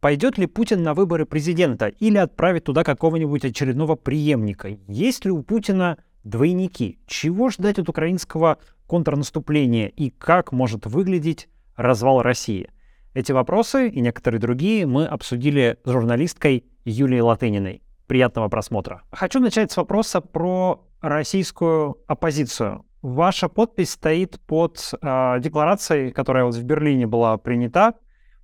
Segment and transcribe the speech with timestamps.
[0.00, 4.68] Пойдет ли Путин на выборы президента или отправит туда какого-нибудь очередного преемника?
[4.86, 7.00] Есть ли у Путина двойники?
[7.06, 12.70] Чего ждать от украинского контрнаступления и как может выглядеть развал России?
[13.12, 17.82] Эти вопросы и некоторые другие мы обсудили с журналисткой Юлией Латыниной.
[18.06, 19.02] Приятного просмотра.
[19.10, 22.84] Хочу начать с вопроса про российскую оппозицию.
[23.02, 27.94] Ваша подпись стоит под э, декларацией, которая вот в Берлине была принята,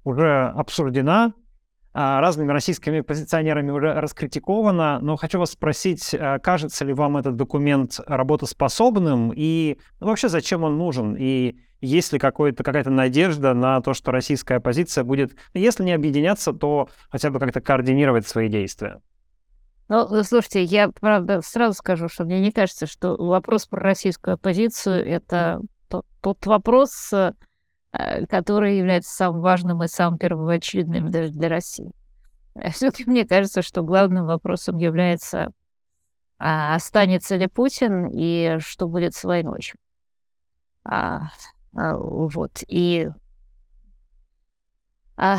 [0.02, 1.32] уже обсуждена,
[1.94, 8.00] разными российскими позиционерами уже раскритикована, но хочу вас спросить, э, кажется ли вам этот документ
[8.06, 14.10] работоспособным и ну, вообще зачем он нужен и есть ли какая-то надежда на то, что
[14.10, 19.00] российская оппозиция будет, если не объединяться, то хотя бы как-то координировать свои действия?
[19.88, 24.34] Ну, э, слушайте, я, правда, сразу скажу, что мне не кажется, что вопрос про российскую
[24.34, 27.32] оппозицию— это тот, тот вопрос, э,
[28.28, 31.90] который является самым важным и самым первоочередным даже для России.
[32.54, 35.52] Э, Все-таки мне кажется, что главным вопросом является,
[36.38, 39.60] а, останется ли Путин и что будет с войной.
[40.84, 41.28] А,
[41.74, 42.62] а, вот.
[42.68, 43.08] И
[45.16, 45.38] а,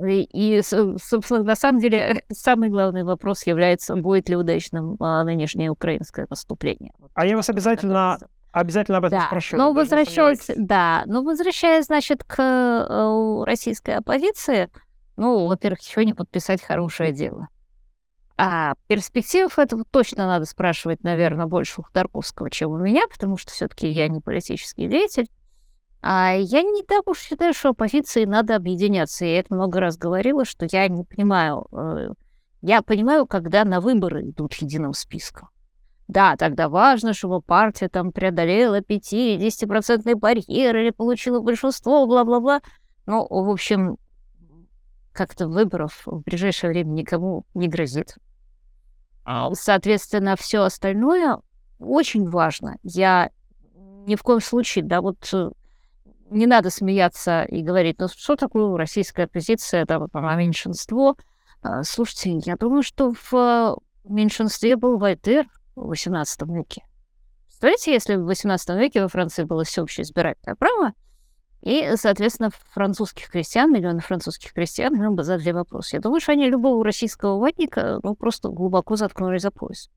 [0.00, 6.26] и, собственно, на самом деле, самый главный вопрос является, будет ли удачным а, нынешнее украинское
[6.30, 6.92] наступление.
[7.14, 8.18] А я вас обязательно
[8.52, 9.26] Обязательно об этом да.
[9.26, 9.56] спрошу.
[9.56, 14.70] Но возвращаясь, да, но возвращаясь, значит, к э, российской оппозиции,
[15.16, 17.48] ну, во-первых, еще не подписать хорошее дело.
[18.36, 23.52] А перспектив этого точно надо спрашивать, наверное, больше у Ходорковского, чем у меня, потому что
[23.52, 25.28] все-таки я не политический деятель.
[26.00, 29.24] А я не так уж считаю, что оппозиции надо объединяться.
[29.24, 31.66] Я это много раз говорила, что я не понимаю.
[31.72, 32.12] Э,
[32.62, 35.48] я понимаю, когда на выборы идут единым списком.
[36.08, 42.62] Да, тогда важно, чтобы партия там преодолела 5-10% барьер или получила большинство, бла-бла-бла.
[43.04, 43.98] Ну, в общем,
[45.12, 48.16] как-то выборов в ближайшее время никому не грозит.
[49.24, 51.40] А Соответственно, все остальное
[51.78, 52.78] очень важно.
[52.82, 53.30] Я
[53.74, 55.50] ни в коем случае, да, вот э,
[56.30, 61.18] не надо смеяться и говорить, ну что такое российская оппозиция, это а меньшинство.
[61.60, 65.46] А, слушайте, я думаю, что в меньшинстве был Вольтер
[65.78, 66.84] в XVIII веке.
[67.46, 70.92] Представляете, если в XVIII веке во Франции было всеобщее избирательное право,
[71.62, 75.92] и, соответственно, французских крестьян, миллионы французских крестьян, им бы задали вопрос.
[75.92, 79.90] Я думаю, что они любого российского ватника ну, просто глубоко заткнули за пояс.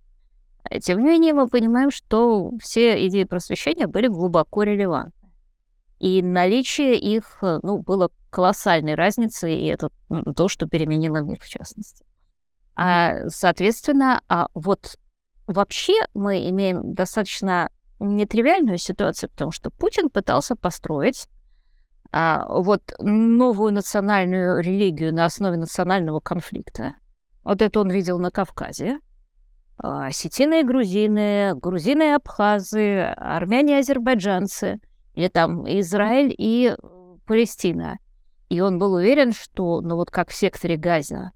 [0.82, 5.30] Тем не менее, мы понимаем, что все идеи просвещения были глубоко релевантны.
[6.00, 9.90] И наличие их э, ну, было колоссальной разницей, и это
[10.36, 12.04] то, что переменило мир в частности.
[12.76, 14.98] А, соответственно, а вот
[15.52, 17.70] вообще мы имеем достаточно
[18.00, 21.28] нетривиальную ситуацию, потому что Путин пытался построить
[22.12, 26.96] а, вот новую национальную религию на основе национального конфликта.
[27.44, 29.00] Вот это он видел на Кавказе.
[29.78, 34.80] А, осетины и грузины, грузины и абхазы, армяне и азербайджанцы—
[35.14, 36.76] или там Израиль и
[37.26, 38.00] Палестина.
[38.50, 41.32] И он был уверен, что, ну вот как в секторе Газа,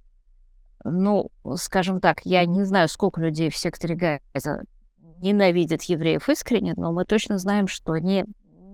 [0.85, 4.62] ну, скажем так, я не знаю, сколько людей в секторе Газа
[5.18, 8.23] ненавидят евреев искренне, но мы точно знаем, что они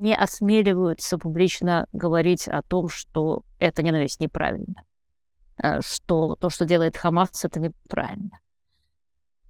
[0.01, 4.83] не осмеливаются публично говорить о том, что эта ненависть неправильно,
[5.57, 8.39] э, что то, что делает Хамас, это неправильно.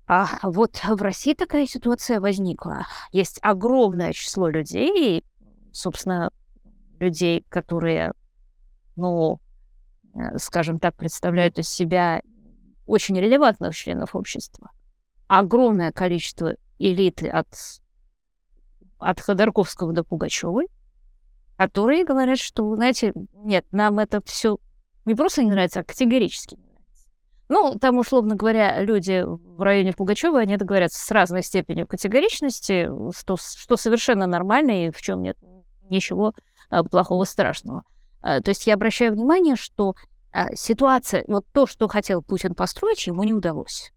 [0.05, 2.85] А вот в России такая ситуация возникла.
[3.11, 5.23] Есть огромное число людей,
[5.71, 6.31] собственно,
[6.99, 8.11] людей, которые,
[8.95, 9.39] ну,
[10.13, 12.21] э, скажем так, представляют из себя
[12.85, 14.71] очень релевантных членов общества.
[15.27, 17.47] Огромное количество элиты от,
[18.97, 20.67] от Ходорковского до Пугачевой,
[21.57, 24.57] которые говорят, что, знаете, нет, нам это все
[25.05, 27.07] не просто не нравится, а категорически не нравится.
[27.49, 32.89] Ну, там, условно говоря, люди в районе Пугачева, они это говорят с разной степенью категоричности,
[33.17, 35.37] что, что совершенно нормально и в чем нет
[35.89, 36.33] ничего
[36.69, 37.83] а, плохого, страшного.
[38.21, 39.95] А, то есть я обращаю внимание, что
[40.53, 43.91] ситуация, вот то, что хотел Путин построить, ему не удалось.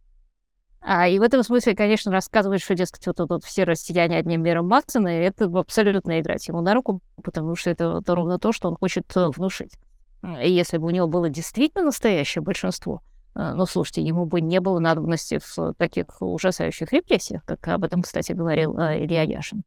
[1.08, 5.08] И в этом смысле, конечно, рассказывать, что, дескать, вот тут все россияне одним миром Максона,
[5.08, 9.04] это абсолютно играть ему на руку, потому что это, это ровно то, что он хочет
[9.16, 9.78] э, внушить.
[10.42, 13.02] И если бы у него было действительно настоящее большинство,
[13.34, 18.32] ну, слушайте, ему бы не было надобности в таких ужасающих репрессиях, как об этом, кстати,
[18.32, 19.64] говорил Илья Яшин.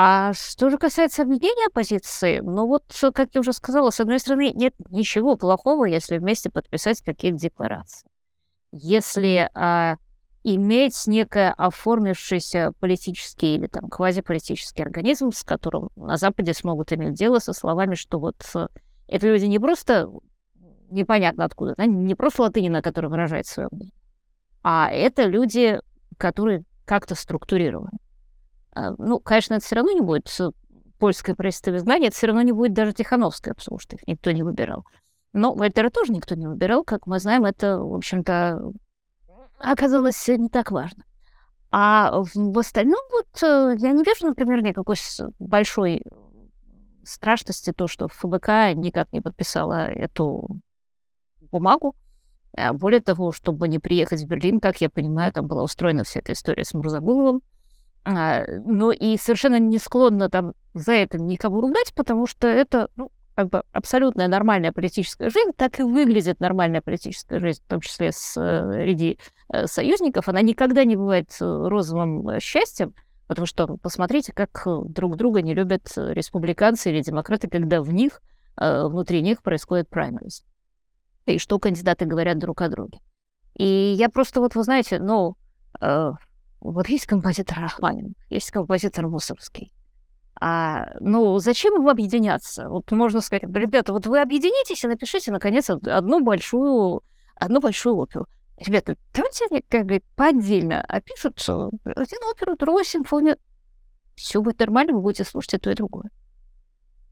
[0.00, 4.52] А что же касается объединения оппозиции, ну вот, как я уже сказала, с одной стороны,
[4.52, 8.08] нет ничего плохого, если вместе подписать какие-то декларации.
[8.70, 9.96] Если а,
[10.44, 17.40] иметь некое оформившийся политический или там квазиполитический организм, с которым на Западе смогут иметь дело
[17.40, 18.68] со словами, что вот э,
[19.08, 20.08] это люди не просто
[20.90, 21.86] непонятно откуда, да?
[21.86, 23.96] не просто латыни, на которой выражает свое мнение,
[24.62, 25.80] а это люди,
[26.18, 27.98] которые как-то структурированы.
[28.78, 30.28] А, ну, конечно, это все равно не будет
[30.98, 34.44] польское правительство изгнания, это все равно не будет даже Тихановское, потому что их никто не
[34.44, 34.84] выбирал.
[35.32, 38.72] Но Вольтера тоже никто не выбирал, как мы знаем, это, в общем-то,
[39.58, 41.04] оказалось не так важно.
[41.70, 44.96] А в остальном вот э, я не вижу, например, никакой
[45.40, 46.02] большой
[47.02, 50.60] страшности то, что ФБК никак не подписала эту
[51.50, 51.96] бумагу.
[52.56, 56.20] А более того, чтобы не приехать в Берлин, как я понимаю, там была устроена вся
[56.20, 57.42] эта история с Мурзагуловым.
[58.04, 63.10] А, ну и совершенно не склонна там за это никого ругать, потому что это ну,
[63.38, 68.10] как бы абсолютная нормальная политическая жизнь, так и выглядит нормальная политическая жизнь, в том числе
[68.10, 70.28] среди э, союзников.
[70.28, 72.94] Она никогда не бывает э, розовым э, счастьем,
[73.28, 78.22] потому что посмотрите, как друг друга не любят республиканцы или демократы, когда в них,
[78.56, 80.44] внутри них происходит праймерис.
[81.26, 82.98] И что кандидаты говорят друг о друге.
[83.54, 85.36] И я просто вот, вы знаете, ну,
[86.60, 89.72] вот есть композитор Рахманин, есть композитор Мусорский.
[90.40, 92.68] А, ну, зачем им объединяться?
[92.68, 97.02] Вот можно сказать, ребята, вот вы объединитесь и напишите, наконец, одну большую,
[97.34, 98.26] одну большую оперу.
[98.58, 103.36] Ребята, давайте они как бы по отдельно опишут один оперу, другую симфонию.
[104.14, 106.10] Все будет нормально, вы будете слушать и то, и другое.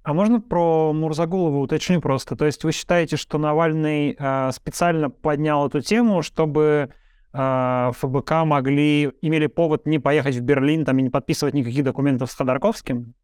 [0.02, 2.36] А можно про Мурзагулова уточню просто?
[2.36, 6.92] То есть вы считаете, что Навальный э, специально поднял эту тему, чтобы
[7.36, 12.34] ФБК могли, имели повод не поехать в Берлин там, и не подписывать никаких документов с
[12.34, 13.14] Ходорковским?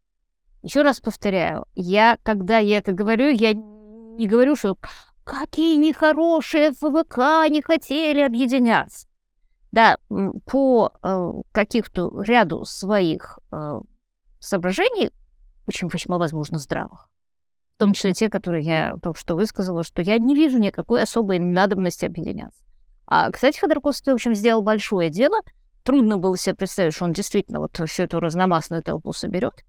[0.63, 4.77] Еще раз повторяю, я, когда я это говорю, я не говорю, что
[5.25, 9.09] какие нехорошие ФБК не хотели объединяться.
[9.73, 9.97] Да,
[10.45, 13.81] по э, каких-то ряду своих э,
[14.39, 15.11] соображений,
[15.67, 17.09] очень весьма возможно здравых,
[17.77, 21.39] в том числе те, которые я только что высказала, что я не вижу никакой особой
[21.39, 22.63] надобности объединяться.
[23.15, 25.37] А, кстати, Ходорковский, в общем, сделал большое дело.
[25.83, 29.67] Трудно было себе представить, что он действительно вот всю эту разномастную толпу соберет.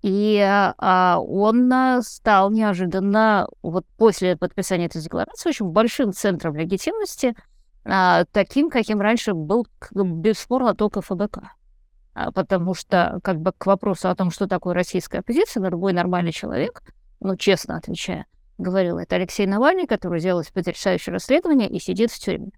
[0.00, 7.36] И а, он а, стал неожиданно, вот после подписания этой декларации, очень большим центром легитимности,
[7.84, 11.40] а, таким, каким раньше был бесспорно только ФБК.
[12.14, 16.32] А, потому что, как бы к вопросу о том, что такое российская оппозиция, любой нормальный
[16.32, 16.82] человек,
[17.20, 18.24] ну, честно отвечая,
[18.56, 22.50] говорил, это Алексей Навальный, который сделал потрясающее расследование и сидит в тюрьме.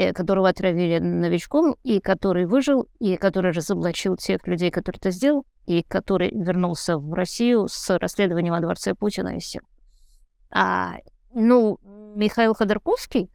[0.00, 5.44] Э, которого отравили новичком, и который выжил, и который разоблачил тех людей, которые это сделал,
[5.66, 9.60] и который вернулся в Россию с расследованием о дворце Путина и все.
[10.50, 10.94] А,
[11.34, 11.78] ну,
[12.14, 13.30] Михаил Ходорковский,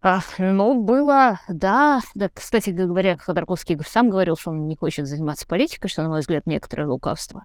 [0.00, 5.46] а, ну, было, да, да, кстати говоря, Ходорковский сам говорил, что он не хочет заниматься
[5.46, 7.44] политикой, что, на мой взгляд, некоторое лукавство.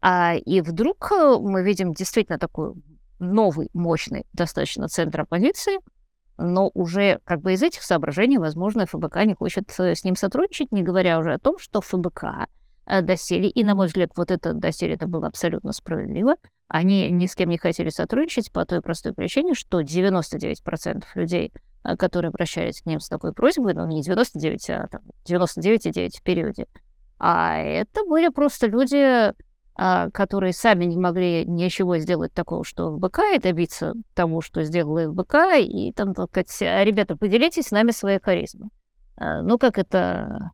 [0.00, 2.74] А, и вдруг э, мы видим действительно такой
[3.18, 5.80] новый, мощный достаточно центр оппозиции—
[6.36, 10.72] но уже как бы из этих соображений, возможно, ФБК не хочет э, с ним сотрудничать,
[10.72, 12.48] не говоря уже о том, что ФБК
[12.86, 16.36] э, доселе, и, на мой взгляд, вот это доселе это было абсолютно справедливо,
[16.68, 21.52] они ни с кем не хотели сотрудничать по той простой причине, что 99% людей,
[21.84, 26.22] э, которые обращались к ним с такой просьбой, ну, не 99, а там, 99,9 в
[26.22, 26.66] периоде,
[27.18, 29.32] а это были просто люди,
[29.76, 35.12] которые сами не могли ничего сделать такого, что в БК, и добиться тому, что сделала
[35.12, 38.70] ФБК, и там, так сказать, «А, ребята, поделитесь с нами своей харизмой.
[39.16, 40.50] А, ну, как это...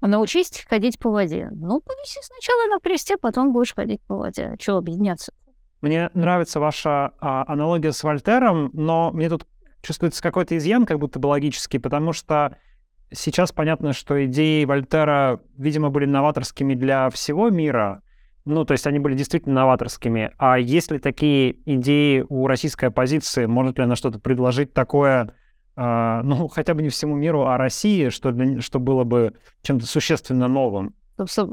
[0.00, 1.48] Научись ходить по воде.
[1.52, 4.54] Ну, повиси сначала на кресте, потом будешь ходить по воде.
[4.58, 5.32] Чего объединяться?
[5.80, 9.46] Мне нравится ваша а, аналогия с Вольтером, но мне тут
[9.80, 12.58] чувствуется какой-то изъян, как будто бы логический, потому что
[13.14, 18.02] Сейчас понятно, что идеи Вольтера, видимо, были новаторскими для всего мира.
[18.44, 20.32] Ну, то есть они были действительно новаторскими.
[20.36, 23.46] А есть ли такие идеи у российской оппозиции?
[23.46, 25.34] Может ли она что-то предложить такое,
[25.76, 29.86] э, ну, хотя бы не всему миру, а России, что, для, что было бы чем-то
[29.86, 30.94] существенно новым?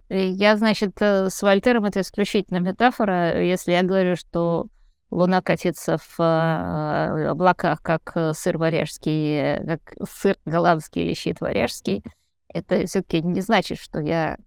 [0.10, 3.42] Я, значит, э, с Вольтером это исключительно метафора.
[3.42, 4.68] Если я говорю, что
[5.12, 11.42] Луна катится в э, облаках, как э, сыр варяжский, э, как сыр голландский или щит
[11.42, 12.02] варяжский.
[12.48, 14.38] Это все-таки не значит, что я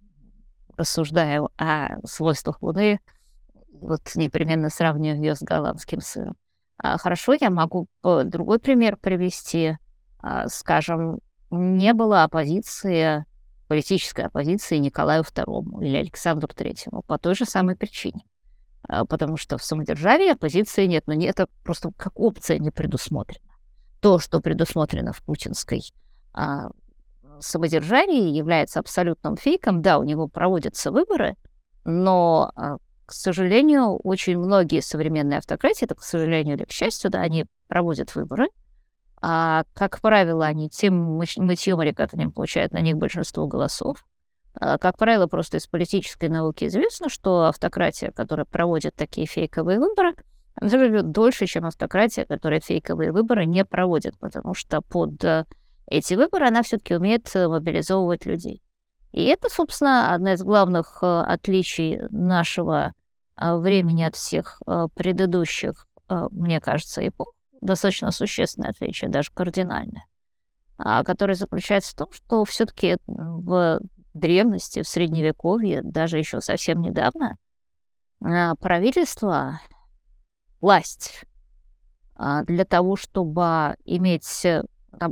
[0.75, 2.99] рассуждаю о свойствах Луны,
[3.79, 6.35] вот непременно сравниваю ее с голландским сыром.
[6.77, 9.77] А, хорошо, я могу другой пример привести.
[10.19, 11.19] А, скажем,
[11.51, 13.25] не было оппозиции,
[13.67, 18.23] политической оппозиции Николаю II или Александру III по той же самой причине.
[18.87, 23.43] А, потому что в самодержавии оппозиции нет, но не, это просто как опция не предусмотрена.
[24.01, 25.81] То, что предусмотрено в путинской
[26.33, 26.69] а,
[27.39, 29.81] самодержавии, является абсолютным фейком.
[29.81, 31.35] Да, у него проводятся выборы,
[31.83, 37.21] но а, к сожалению, очень многие современные автократии, это, к сожалению или к счастью, да,
[37.21, 38.47] они проводят выборы,
[39.21, 44.05] а, как правило, они тем мытьем или катанием получают на них большинство голосов.
[44.59, 50.15] А, как правило, просто из политической науки известно, что автократия, которая проводит такие фейковые выборы,
[50.55, 55.45] она живет дольше, чем автократия, которая фейковые выборы не проводит, потому что под э,
[55.87, 58.61] эти выборы она все-таки умеет э, мобилизовывать людей.
[59.11, 62.93] И это, собственно, одна из главных э, отличий нашего
[63.37, 64.61] времени от всех
[64.93, 67.33] предыдущих, мне кажется, эпох.
[67.59, 70.05] Достаточно существенное отличие, даже кардинальное,
[70.77, 73.81] а, которое заключается в том, что все-таки в
[74.15, 77.37] древности, в средневековье, даже еще совсем недавно,
[78.23, 79.59] а, правительство,
[80.61, 81.25] власть
[82.15, 84.47] а, для того, чтобы иметь,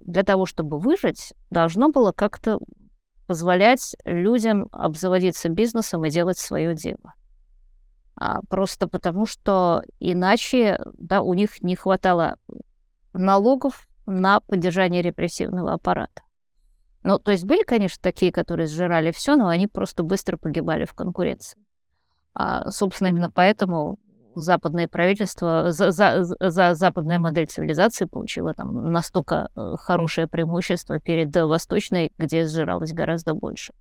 [0.06, 2.60] для того, чтобы выжить, должно было как-то
[3.28, 7.14] позволять людям обзаводиться бизнесом и делать свое дело.
[8.16, 12.38] А, просто потому, что иначе да, у них не хватало
[13.12, 16.22] налогов на поддержание репрессивного аппарата.
[17.04, 20.94] Ну, то есть были, конечно, такие, которые сжирали все, но они просто быстро погибали в
[20.94, 21.60] конкуренции.
[22.34, 24.00] А, собственно, именно поэтому
[24.36, 31.36] западное правительство, за, за, за западная модель цивилизации получила там настолько э, хорошее преимущество перед
[31.36, 33.74] восточной, где сжиралось гораздо больше.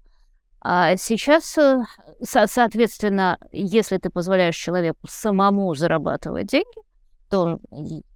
[0.61, 1.83] А сейчас, э,
[2.23, 6.83] со соответственно, если ты позволяешь человеку самому зарабатывать деньги,
[7.31, 7.61] то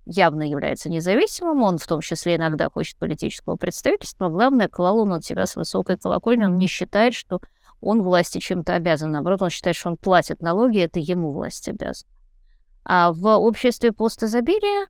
[0.06, 4.28] явно является независимым, он в том числе иногда хочет политического представительства.
[4.28, 7.40] Главное, клал он от себя с высокой колокольни, он не считает, что
[7.80, 9.10] он власти чем-то обязан.
[9.10, 12.10] Наоборот, он считает, что он платит налоги, это ему власть обязана.
[12.84, 14.86] А в обществе постизобилия,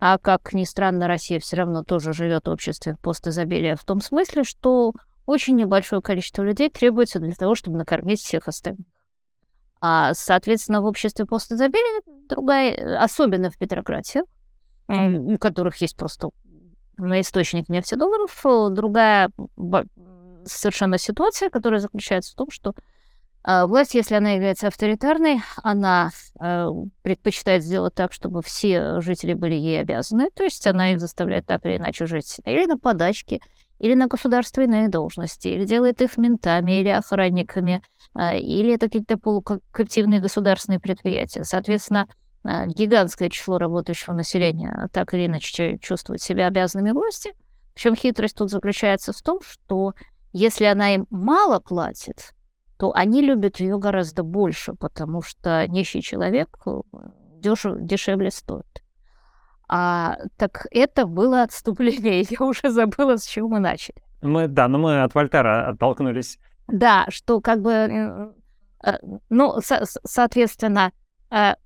[0.00, 4.42] а как ни странно, Россия все равно тоже живет в обществе постизобилия в том смысле,
[4.44, 4.94] что
[5.26, 8.86] очень небольшое количество людей требуется для того, чтобы накормить всех остальных.
[9.80, 14.22] А, соответственно, в обществе постизобилия другая, особенно в Петрократии,
[14.88, 16.30] у которых есть просто
[16.96, 18.40] на источник нефтедолларов,
[18.72, 19.30] другая
[20.44, 22.74] совершенно ситуация, которая заключается в том, что
[23.48, 26.68] а, власть, если она является авторитарной, она э,
[27.02, 31.64] предпочитает сделать так, чтобы все жители были ей обязаны, то есть она их заставляет так
[31.64, 33.40] или иначе жить или на подачке,
[33.78, 37.82] или на государственные должности, или делает их ментами или охранниками,
[38.18, 41.44] или это какие-то полуколлективные государственные предприятия.
[41.44, 42.08] Соответственно,
[42.66, 47.34] гигантское число работающего населения так или иначе чувствует себя обязанными власти.
[47.74, 49.94] Причем хитрость тут заключается в том, что
[50.32, 52.32] если она им мало платит,
[52.78, 56.80] то они любят ее гораздо больше, потому что нищий человек э,
[57.40, 58.82] дешев, дешевле стоит.
[59.68, 62.20] А, так это было отступление.
[62.30, 63.96] Я уже забыла, с чего мы начали.
[64.22, 66.38] Мы, да, но мы от Вольтера оттолкнулись.
[66.68, 68.32] Да, что как бы, э,
[68.84, 68.98] э,
[69.30, 70.92] ну, со соответственно,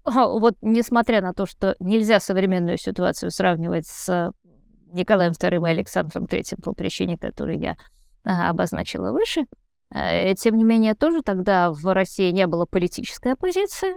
[0.04, 4.32] вот несмотря на то, что нельзя современную ситуацию сравнивать с
[4.92, 7.76] Николаем II и Александром III по причине, которую я
[8.24, 9.46] обозначила выше,
[9.90, 13.94] тем не менее, тоже тогда в России не было политической оппозиции,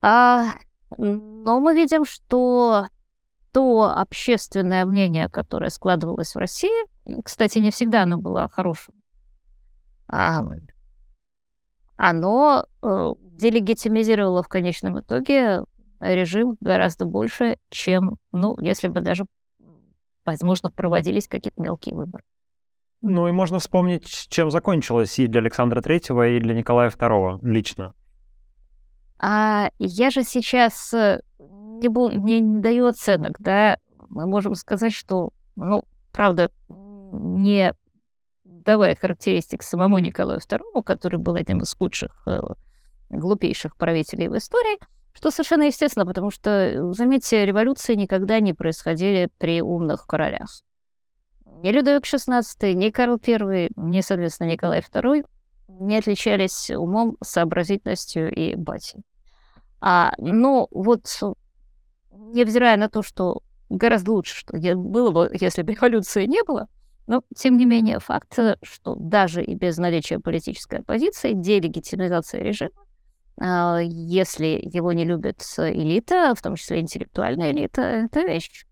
[0.00, 0.52] а
[0.98, 2.86] но мы видим, что
[3.52, 6.86] то общественное мнение, которое складывалось в России,
[7.22, 8.94] кстати, не всегда оно было хорошим,
[10.08, 10.44] а,
[11.96, 15.64] оно э, делегитимизировало в конечном итоге
[16.00, 19.24] режим гораздо больше, чем, ну, если бы даже,
[20.24, 22.24] возможно, проводились какие-то мелкие выборы.
[23.00, 27.94] Ну и можно вспомнить, чем закончилось и для Александра Третьего, и для Николая Второго лично.
[29.18, 34.92] А я же сейчас э, не, бу- мне не даю оценок, да, мы можем сказать,
[34.92, 36.50] что, ну, правда,
[37.12, 37.74] не
[38.44, 42.40] давая характеристик самому Николаю II, который был одним из худших, э,
[43.10, 44.78] глупейших правителей в истории,
[45.12, 50.62] что совершенно естественно, потому что, заметьте, революции никогда не происходили при умных королях.
[51.62, 55.24] Ни Людовик XVI, ни Карл I, ни, соответственно, Николай II
[55.68, 59.02] не отличались умом, сообразительностью и бати.
[59.80, 61.06] А, но вот
[62.10, 66.68] невзирая на то, что гораздо лучше, что было бы, если бы революции не было,
[67.06, 72.70] но, тем не менее, факт, что даже и без наличия политической оппозиции, делегитимизация режима,
[73.40, 78.64] если его не любит элита, в том числе интеллектуальная элита, это вещь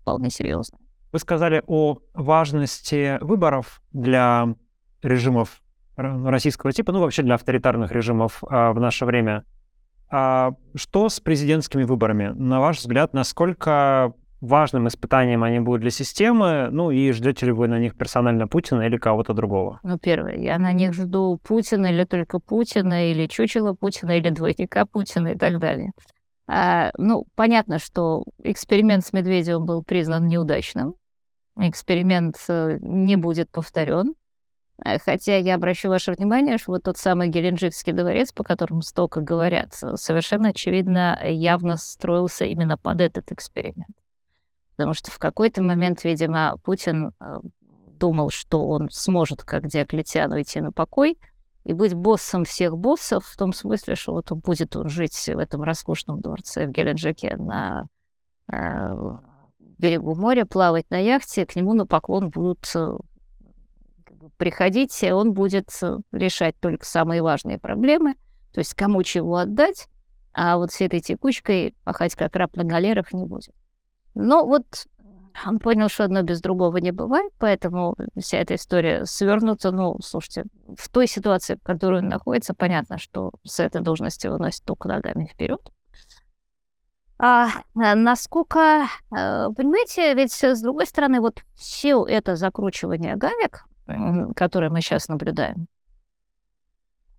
[0.00, 0.80] вполне серьезная.
[1.12, 4.54] Вы сказали о важности выборов для
[5.02, 5.62] режимов
[5.96, 9.44] российского типа, ну вообще для авторитарных режимов а, в наше время.
[10.10, 12.28] А что с президентскими выборами?
[12.28, 16.68] На ваш взгляд, насколько важным испытанием они будут для системы?
[16.70, 19.80] Ну и ждете ли вы на них персонально Путина или кого-то другого?
[19.82, 24.86] Ну, первое, я на них жду Путина или только Путина, или чучело Путина, или двойника
[24.86, 25.92] Путина и так далее.
[26.46, 30.94] А, ну, понятно, что эксперимент с Медведевым был признан неудачным.
[31.58, 34.14] Эксперимент э, не будет повторен.
[34.82, 39.20] Э, хотя я обращу ваше внимание, что вот тот самый Геленджикский дворец, по которому столько
[39.20, 43.88] говорят, совершенно очевидно явно строился именно под этот эксперимент.
[44.78, 47.40] Потому что в какой-то момент, видимо, Путин э,
[47.98, 51.18] думал, что он сможет, как Диоклетиан, уйти на покой
[51.64, 55.36] и быть боссом всех боссов, в том смысле, что вот он будет он жить в
[55.36, 57.88] этом роскошном дворце в Геленджике на
[58.52, 59.16] э,
[59.58, 62.98] берегу моря, плавать на яхте, к нему на поклон будут э,
[64.36, 65.70] приходить, и он будет
[66.12, 68.14] решать только самые важные проблемы,
[68.52, 69.88] то есть кому чего отдать,
[70.32, 73.52] а вот с этой текучкой пахать как раб на галерах не будет.
[74.14, 74.86] Но вот
[75.46, 79.70] он понял, что одно без другого не бывает, поэтому вся эта история свернута.
[79.70, 80.44] Ну, слушайте,
[80.76, 85.26] в той ситуации, в которой он находится, понятно, что с этой должности выносит только ногами
[85.26, 85.60] вперед.
[87.20, 93.64] А, а насколько, э, понимаете, ведь с другой стороны, вот все это закручивание гаек,
[94.36, 95.66] которое мы сейчас наблюдаем,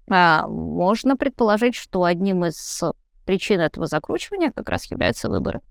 [0.10, 2.82] а, можно предположить, что одним из
[3.26, 5.62] причин этого закручивания как раз являются выборы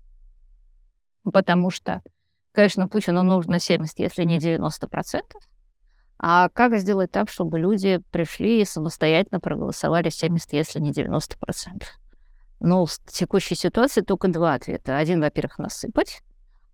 [1.31, 2.01] потому что,
[2.51, 5.41] конечно, Путину нужно 70, если не 90 процентов.
[6.17, 11.89] А как сделать так, чтобы люди пришли и самостоятельно проголосовали 70, если не 90 процентов?
[12.59, 14.97] Ну, в текущей ситуации только два ответа.
[14.97, 16.21] Один, во-первых, насыпать,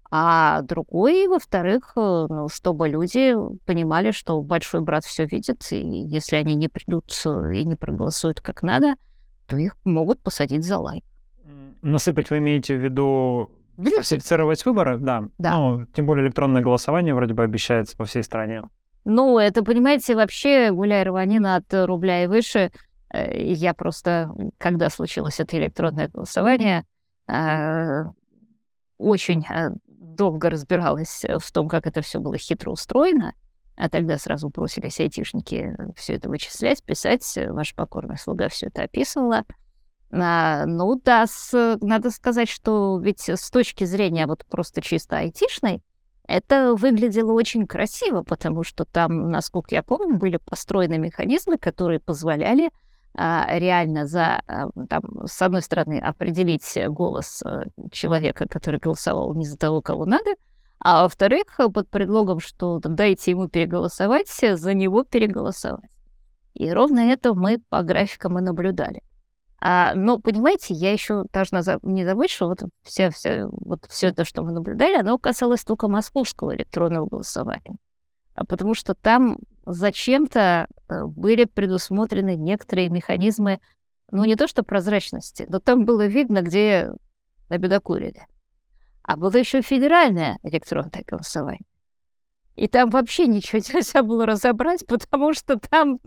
[0.09, 3.35] а другой, во-вторых, э, ну, чтобы люди
[3.65, 8.63] понимали, что большой брат все видит, и если они не придут и не проголосуют как
[8.63, 8.95] надо,
[9.47, 11.03] то их могут посадить за лайк.
[11.81, 15.25] Насыпать вы имеете в виду Фальсифицировать выборы, да.
[15.37, 15.57] Да.
[15.57, 18.63] Ну, тем более электронное голосование вроде бы обещается по всей стране.
[19.03, 22.71] Ну, это, понимаете, вообще гуляй рванина от рубля и выше.
[23.13, 26.85] Э, я просто, когда случилось это электронное голосование,
[27.27, 28.03] э,
[28.97, 33.33] очень э, долго разбиралась в том, как это все было хитро устроено.
[33.77, 37.37] А тогда сразу бросились айтишники все это вычислять, писать.
[37.49, 39.43] Ваш покорный слуга все это описывала.
[40.11, 45.81] А, ну да, с, надо сказать, что ведь с точки зрения вот просто чисто айтишной,
[46.27, 52.71] это выглядело очень красиво, потому что там, насколько я помню, были построены механизмы, которые позволяли
[53.13, 59.45] а, реально за, а, там, с одной стороны, определить голос а, человека, который голосовал не
[59.45, 60.31] за того, кого надо,
[60.79, 65.89] а во-вторых, под предлогом, что дайте ему переголосовать, за него переголосовать.
[66.53, 69.01] И ровно это мы по графикам и наблюдали.
[69.59, 71.79] А, но, понимаете, я еще должна за...
[71.81, 75.87] не забыть, что вот все, все, вот все это, что мы наблюдали, оно касалось только
[75.87, 77.77] московского электронного голосования.
[78.35, 83.59] А потому что там зачем-то э, были предусмотрены некоторые механизмы,
[84.11, 86.91] ну, не то что прозрачности, но там было видно, где
[87.49, 88.27] набедокурили.
[89.03, 91.65] А было еще федеральное электронное голосование.
[92.55, 95.99] И там вообще ничего нельзя было разобрать, потому что там,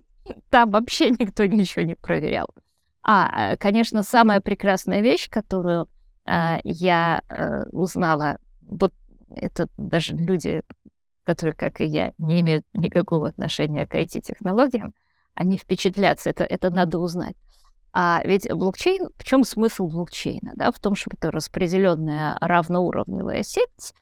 [0.50, 2.48] там вообще никто ничего не проверял.
[3.02, 5.88] А, э, конечно, самая прекрасная вещь, которую
[6.24, 8.92] а, я а, узнала, вот
[9.34, 10.62] это даже люди,
[11.24, 14.94] которые, как и я, не имеют никакого отношения к IT-технологиям,
[15.34, 17.36] они впечатлятся, это, это надо узнать.
[17.92, 20.52] А ведь блокчейн, в чем смысл блокчейна?
[20.56, 20.70] Да?
[20.70, 23.94] В том, что это распределенная равноуровневая сеть,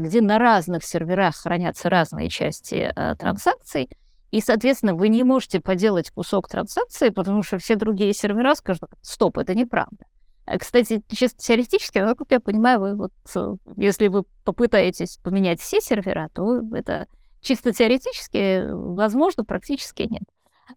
[0.00, 3.90] где на разных серверах хранятся разные части а, транзакций,
[4.34, 9.38] и, соответственно, вы не можете поделать кусок транзакции, потому что все другие сервера скажут, стоп,
[9.38, 10.06] это неправда.
[10.44, 15.80] Э, кстати, чисто теоретически, как я понимаю, вы вот, э, если вы попытаетесь поменять все
[15.80, 17.06] сервера, то это
[17.42, 20.24] чисто теоретически возможно, практически нет.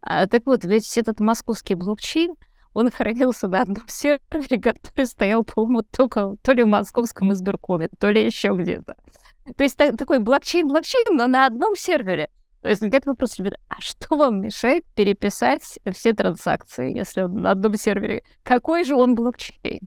[0.02, 2.36] А, так вот, ведь этот московский блокчейн,
[2.74, 8.12] он хранился на одном сервере, который стоял, по-моему, только то ли в московском избиркоме, то
[8.12, 8.94] ли еще где-то.
[9.56, 12.30] То есть так, такой блокчейн-блокчейн, но на одном сервере.
[12.64, 18.24] Возникает вопрос, ребята, а что вам мешает переписать все транзакции, если он на одном сервере?
[18.44, 19.82] Какой же он блокчейн?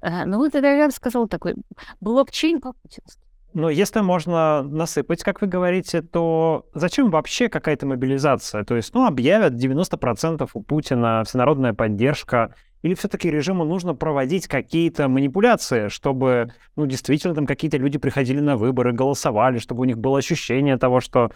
[0.00, 1.54] А, ну, вот это я сказал такой
[2.00, 3.22] блокчейн по-путински.
[3.54, 8.64] Но если можно насыпать, как вы говорите, то зачем вообще какая-то мобилизация?
[8.64, 15.06] То есть, ну, объявят 90% у Путина всенародная поддержка, или все-таки режиму нужно проводить какие-то
[15.08, 20.18] манипуляции, чтобы, ну, действительно, там какие-то люди приходили на выборы, голосовали, чтобы у них было
[20.18, 21.30] ощущение того, что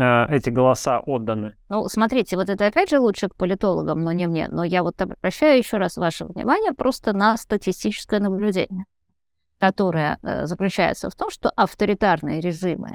[0.00, 1.56] эти голоса отданы.
[1.68, 4.48] Ну, смотрите, вот это опять же лучше к политологам, но не мне.
[4.48, 8.84] Но я вот обращаю еще раз ваше внимание просто на статистическое наблюдение.
[9.58, 12.94] которая э, заключается в том, что авторитарные режимы,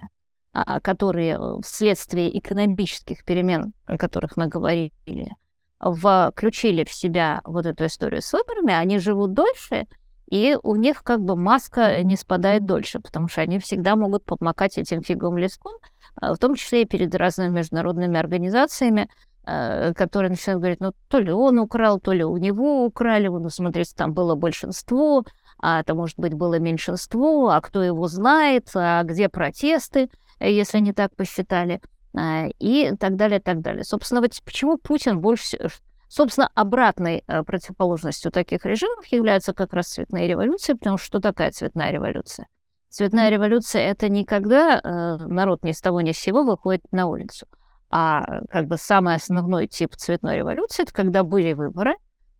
[0.53, 5.35] а, которые э, вследствие экономических перемен, о которых мы говорили,
[5.81, 9.87] включили в себя вот эту историю с выборами, они живут дольше,
[10.29, 14.77] и у них как бы маска не спадает дольше, потому что они всегда могут помакать
[14.77, 15.73] этим фиговым листком,
[16.21, 19.09] в том числе и перед разными международными организациями,
[19.45, 23.49] Э, которые начинают говорить, ну, то ли он украл, то ли у него украли, ну,
[23.49, 25.25] смотрите, там было большинство,
[25.59, 30.93] а это, может быть, было меньшинство, а кто его знает, а где протесты, если они
[30.93, 31.81] так посчитали,
[32.15, 33.83] а, и так далее, так далее.
[33.83, 35.69] Собственно, вот почему Путин больше...
[36.07, 41.91] Собственно, обратной э, противоположностью таких режимов является как раз цветная революция, потому что такая цветная
[41.91, 42.47] революция?
[42.93, 47.07] Цветная революция— это не когда э, народ ни с того ни с сего выходит на
[47.07, 47.47] улицу,
[47.89, 51.95] а как бы самый основной тип цветной революции, это когда были выборы,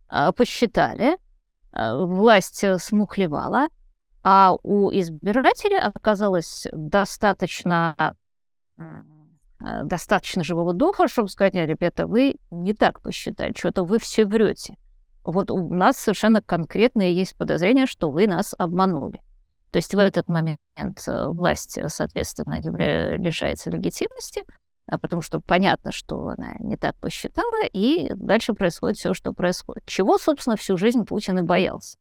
[0.06, 1.18] а, посчитали,
[1.72, 3.66] а, власть э, смухлевала,
[4.22, 8.14] а у избирателей оказалось достаточно,
[8.78, 14.76] а, достаточно живого духа, чтобы сказать, ребята, вы не так посчитали, что-то вы все врете.
[15.24, 19.20] Вот у нас совершенно конкретное есть подозрение, что вы нас обманули.
[19.74, 20.60] То есть в этот момент
[21.08, 22.60] э, власть, соответственно,
[23.16, 24.44] лишается легитимности,
[24.86, 29.82] а потому что понятно, что она не так посчитала, и дальше происходит все, что происходит.
[29.84, 31.98] Чего, собственно, всю жизнь Путин и боялся.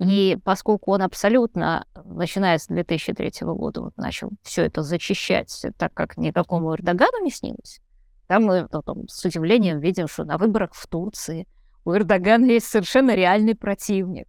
[0.00, 6.16] И поскольку он абсолютно, начиная с 2003 года, вот, начал все это зачищать, так как
[6.16, 7.80] никакому Эрдогану не снилось,
[8.26, 11.46] там мы потом с удивлением видим, что на выборах в Турции
[11.84, 14.26] у Эрдогана есть совершенно реальный противник.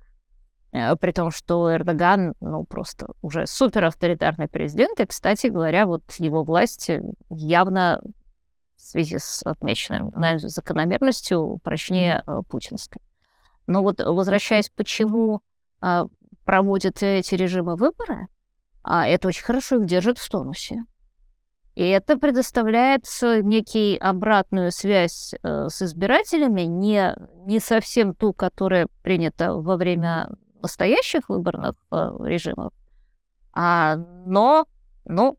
[0.71, 6.03] Э, при том, что Эрдоган, ну, просто уже супер авторитарный президент, и, кстати говоря, вот
[6.17, 6.89] его власть
[7.29, 8.01] явно
[8.77, 13.01] в связи с отмеченной наверное, закономерностью прочнее э, путинской.
[13.67, 15.41] Но вот возвращаясь, почему
[15.81, 16.05] э,
[16.45, 18.27] проводят эти режимы выборы,
[18.83, 20.85] а это очень хорошо их держит в тонусе.
[21.75, 29.53] И это предоставляет некий обратную связь э, с избирателями, не, не совсем ту, которая принята
[29.53, 30.29] во время
[30.61, 32.73] настоящих выборных э, режимов,
[33.53, 34.65] а, но,
[35.05, 35.37] ну,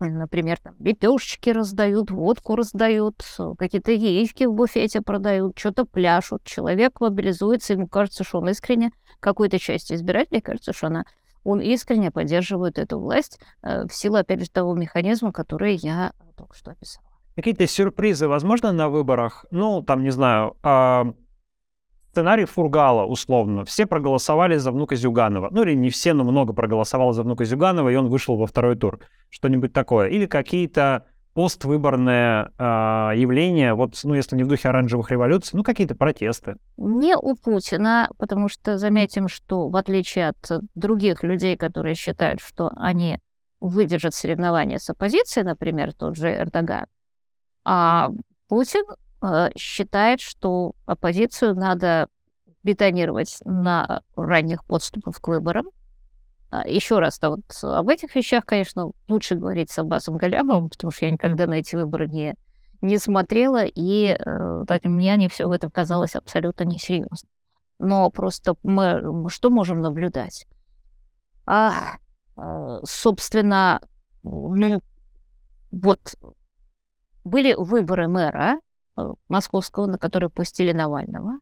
[0.00, 3.22] например, там лепешечки раздают, водку раздают,
[3.58, 9.58] какие-то яички в буфете продают, что-то пляшут, человек мобилизуется, ему кажется, что он искренне, какой-то
[9.58, 11.04] части избирателей кажется, что она,
[11.44, 16.56] он искренне поддерживает эту власть э, в силу, опять же, того механизма, который я только
[16.56, 17.06] что описала.
[17.34, 19.46] Какие-то сюрпризы возможно на выборах?
[19.50, 21.04] Ну, там, не знаю, э
[22.10, 25.48] сценарий Фургала, условно, все проголосовали за внука Зюганова.
[25.50, 28.76] Ну или не все, но много проголосовало за внука Зюганова, и он вышел во второй
[28.76, 29.00] тур.
[29.30, 30.08] Что-нибудь такое.
[30.08, 32.62] Или какие-то поствыборные э,
[33.14, 36.56] явления, вот, ну, если не в духе оранжевых революций, ну, какие-то протесты.
[36.76, 42.72] Не у Путина, потому что заметим, что в отличие от других людей, которые считают, что
[42.76, 43.18] они
[43.60, 46.86] выдержат соревнования с оппозицией, например, тот же Эрдоган,
[47.64, 48.10] а
[48.48, 48.82] Путин
[49.56, 52.08] считает, что оппозицию надо
[52.62, 55.66] бетонировать на ранних подступах к выборам.
[56.50, 60.90] А, Еще раз, да, вот об этих вещах, конечно, лучше говорить с Аббасом Галямовым, потому
[60.90, 62.34] что я никогда на эти выборы не,
[62.80, 67.28] не смотрела, и э, так, мне не все это казалось абсолютно несерьезно.
[67.78, 70.46] Но просто мы что можем наблюдать?
[71.46, 71.96] А,
[72.36, 73.80] э, собственно,
[74.22, 74.80] ну,
[75.70, 76.14] вот
[77.24, 78.67] были выборы мэра, Э,
[79.28, 81.38] московского, на который пустили Навального.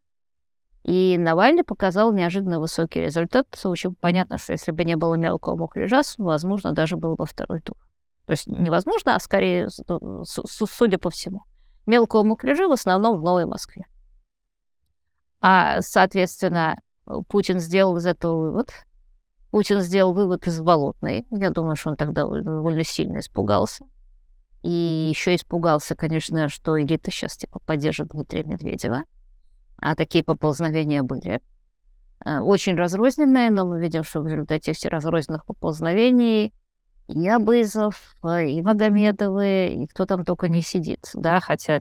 [0.84, 3.48] И Навальный показал неожиданно высокий результат.
[3.52, 7.60] В общем, понятно, что если бы не было мелкого мухляжа, возможно, даже был бы второй
[7.60, 7.76] тур.
[8.26, 9.68] То есть невозможно, а скорее,
[10.24, 11.42] судя по всему.
[11.86, 13.86] Мелкого мухляжа в основном в Новой Москве.
[15.40, 16.80] А, соответственно,
[17.28, 18.70] Путин сделал из этого вывод.
[19.50, 21.26] Путин сделал вывод из Болотной.
[21.30, 23.86] Я думаю, что он тогда довольно сильно испугался.
[24.66, 29.04] И еще испугался, конечно, что элита сейчас типа поддержит Дмитрия Медведева.
[29.76, 31.40] А такие поползновения были.
[32.24, 36.52] Э, очень разрозненные, но мы видим, что в результате всех разрозненных поползновений
[37.06, 41.80] и Абызов, и Магомедовы, и кто там только не сидит, да, хотя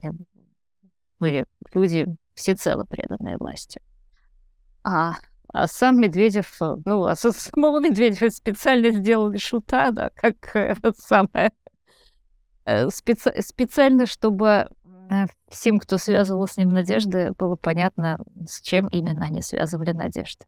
[1.20, 3.82] были люди всецело преданные власти.
[4.84, 5.16] А,
[5.52, 11.65] а сам Медведев, ну, а самого Медведева специально сделали шута, да, как это самое Э,
[12.66, 14.70] специ- специально, чтобы
[15.10, 20.46] э, всем, кто связывал с ним надежды, было понятно, с чем именно они связывали надежды.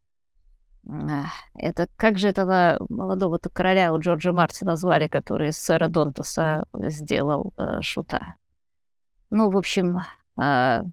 [1.54, 7.54] Это как же этого молодого-то короля у Джорджа Мартина звали, который из сэра Донтуса сделал
[7.58, 8.36] э, шута.
[9.30, 10.00] Ну, в общем,
[10.42, 10.84] э,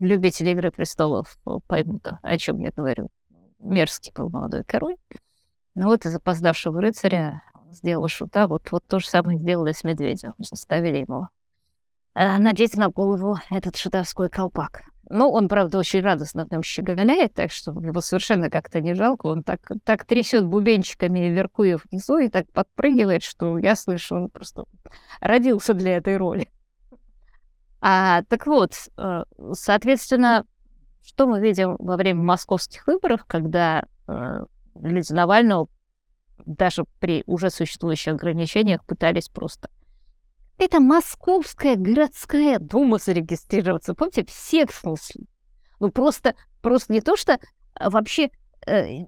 [0.00, 3.08] любители «Игры престолов» поймут, о чем я говорю.
[3.58, 4.96] мерзкий был молодой король.
[5.74, 10.34] Ну вот из опоздавшего рыцаря сделал шута, вот, вот то же самое сделали с медведем.
[10.38, 11.28] Заставили ему
[12.14, 14.82] э, надеть на голову этот шутовской колпак.
[15.12, 19.26] Ну, он, правда, очень радостно там щеголяет, так что его совершенно как-то не жалко.
[19.26, 24.64] Он так, так трясет бубенчиками вверху внизу и так подпрыгивает, что я слышу, он просто
[25.20, 26.48] родился для этой роли.
[27.80, 30.44] А, так вот, э, соответственно,
[31.02, 34.44] что мы видим во время московских выборов, когда э,
[34.76, 35.68] люди Навального
[36.46, 39.68] даже при уже существующих ограничениях пытались просто
[40.60, 43.94] это Московская городская дума зарегистрироваться.
[43.94, 45.26] Помните, всех снесли.
[45.80, 47.38] Ну просто, просто не то, что
[47.74, 48.30] а, вообще,
[48.66, 49.06] э,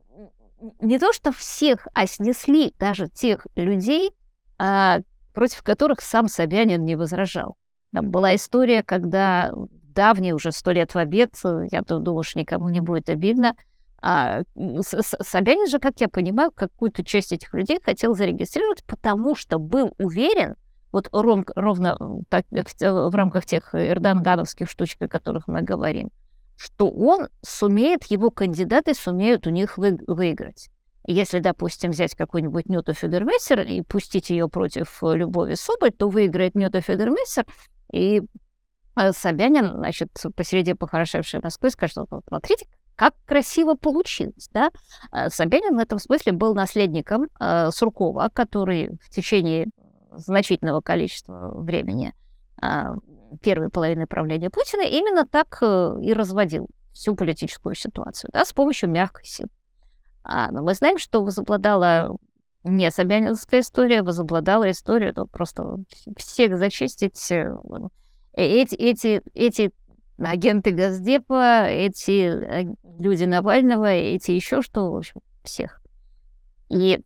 [0.81, 4.13] не то, что всех, а снесли даже тех людей,
[4.59, 5.03] э,
[5.35, 7.57] против которых сам Собянин не возражал.
[7.93, 9.53] Там была история, когда
[9.95, 11.35] давний, уже сто лет в обед,
[11.71, 13.55] я думаю, что никому не будет обидно,
[14.03, 14.43] а,
[14.83, 20.57] Собянин же, как я понимаю, какую-то часть этих людей хотел зарегистрировать, потому что был уверен,
[20.91, 21.97] вот ром, ровно
[22.29, 26.11] так, в рамках тех эрдогановских штучек, о которых мы говорим,
[26.57, 30.69] что он сумеет, его кандидаты сумеют у них вы, выиграть.
[31.07, 36.81] Если, допустим, взять какую-нибудь Нюту Федермессер и пустить ее против Любови Соболь, то выиграет Нюта
[36.81, 37.45] Федермессер,
[37.93, 38.23] и
[38.97, 42.67] э, Собянин, значит, посреди похорошевшей Москвы скажет, вот, смотрите,
[43.03, 44.71] как красиво получилось, да?
[45.11, 49.67] Э, Собянин в этом смысле был наследником э, Суркова, который в течение
[50.15, 52.15] значительного количества времени
[52.61, 52.95] а,
[53.41, 58.89] первой половины правления Путина именно так э, и разводил всю политическую ситуацию, да, с помощью
[58.89, 59.49] мягкой силы.
[60.23, 62.17] А, но мы знаем, что возобладала
[62.63, 65.79] не Собянинская история, возобладала история, то просто
[66.17, 67.33] всех зачистить.
[67.33, 67.57] Э,
[68.35, 69.73] эти, эти, эти
[70.25, 75.81] агенты Газдепа, эти люди Навального, эти еще что, в общем, всех.
[76.69, 77.01] И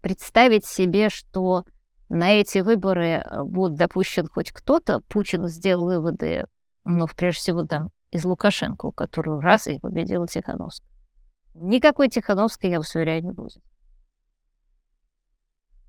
[0.00, 1.64] представить себе, что
[2.08, 6.46] на эти выборы э, будет допущен хоть кто-то, Путин сделал выводы,
[6.84, 10.88] ну, прежде всего, там, из Лукашенко, у которого раз и победила Тихановская.
[11.54, 13.62] Никакой Тихановской, я вас уверяю, не будет.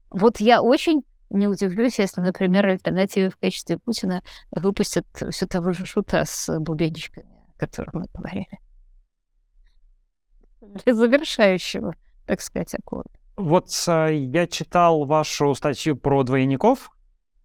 [0.10, 1.02] Вот я очень
[1.34, 7.28] не удивлюсь, если, например, альтернативы в качестве Путина выпустят все того же шута с бубенчиками,
[7.56, 8.60] о котором мы говорили.
[10.62, 13.10] Для завершающего, так сказать, аккорда.
[13.36, 16.92] Вот а, я читал вашу статью про двойников,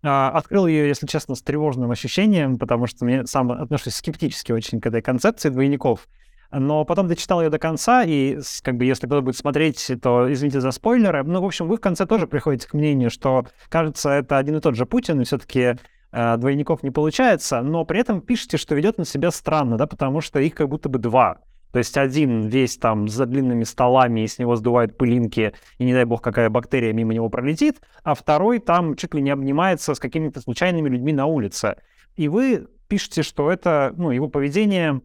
[0.03, 4.81] а, открыл ее, если честно, с тревожным ощущением, потому что я сам отношусь скептически очень
[4.81, 6.07] к этой концепции двойников.
[6.51, 10.61] Но потом дочитал ее до конца, и как бы если кто-то будет смотреть, то извините
[10.61, 11.23] за спойлеры.
[11.23, 14.61] Ну, в общем, вы в конце тоже приходите к мнению, что, кажется, это один и
[14.61, 15.77] тот же Путин, и все-таки
[16.13, 20.23] э, двойников не получается, но при этом пишете, что ведет на себя странно, да, потому
[20.23, 21.39] что их как будто бы два.
[21.73, 25.93] То есть один весь там за длинными столами, и с него сдувают пылинки, и не
[25.93, 29.99] дай бог какая бактерия мимо него пролетит, а второй там чуть ли не обнимается с
[29.99, 31.77] какими-то случайными людьми на улице.
[32.17, 35.03] И вы пишете, что это, ну, его поведение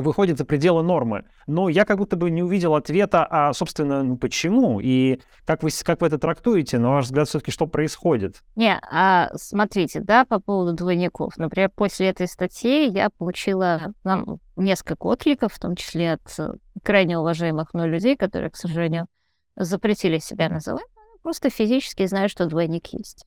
[0.00, 1.24] выходит за пределы нормы.
[1.46, 5.70] Но я как будто бы не увидел ответа, а, собственно, ну, почему и как вы,
[5.84, 8.42] как вы это трактуете, на ваш взгляд, все-таки что происходит?
[8.56, 11.36] Не, а смотрите, да, по поводу двойников.
[11.36, 17.18] Например, после этой статьи я получила нам несколько откликов, в том числе от э, крайне
[17.18, 19.06] уважаемых мной людей, которые, к сожалению,
[19.56, 20.86] запретили себя называть,
[21.22, 23.26] просто физически знают, что двойник есть.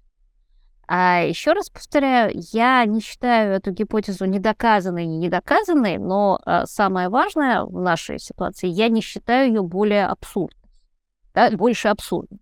[0.96, 7.10] А еще раз повторяю, я не считаю эту гипотезу недоказанной, не недоказанной, но а, самое
[7.10, 10.70] важное в нашей ситуации, я не считаю ее более абсурдной,
[11.34, 12.40] да, больше абсурдной.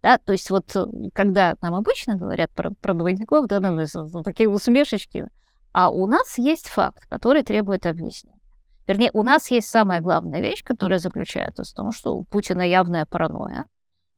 [0.00, 4.48] Да, то есть вот э, когда нам обычно говорят про, про двойников, да, ну, такие
[4.48, 5.26] усмешечки,
[5.72, 8.38] а у нас есть факт, который требует объяснения.
[8.86, 13.06] Вернее, у нас есть самая главная вещь, которая заключается в том, что у Путина явная
[13.06, 13.64] паранойя,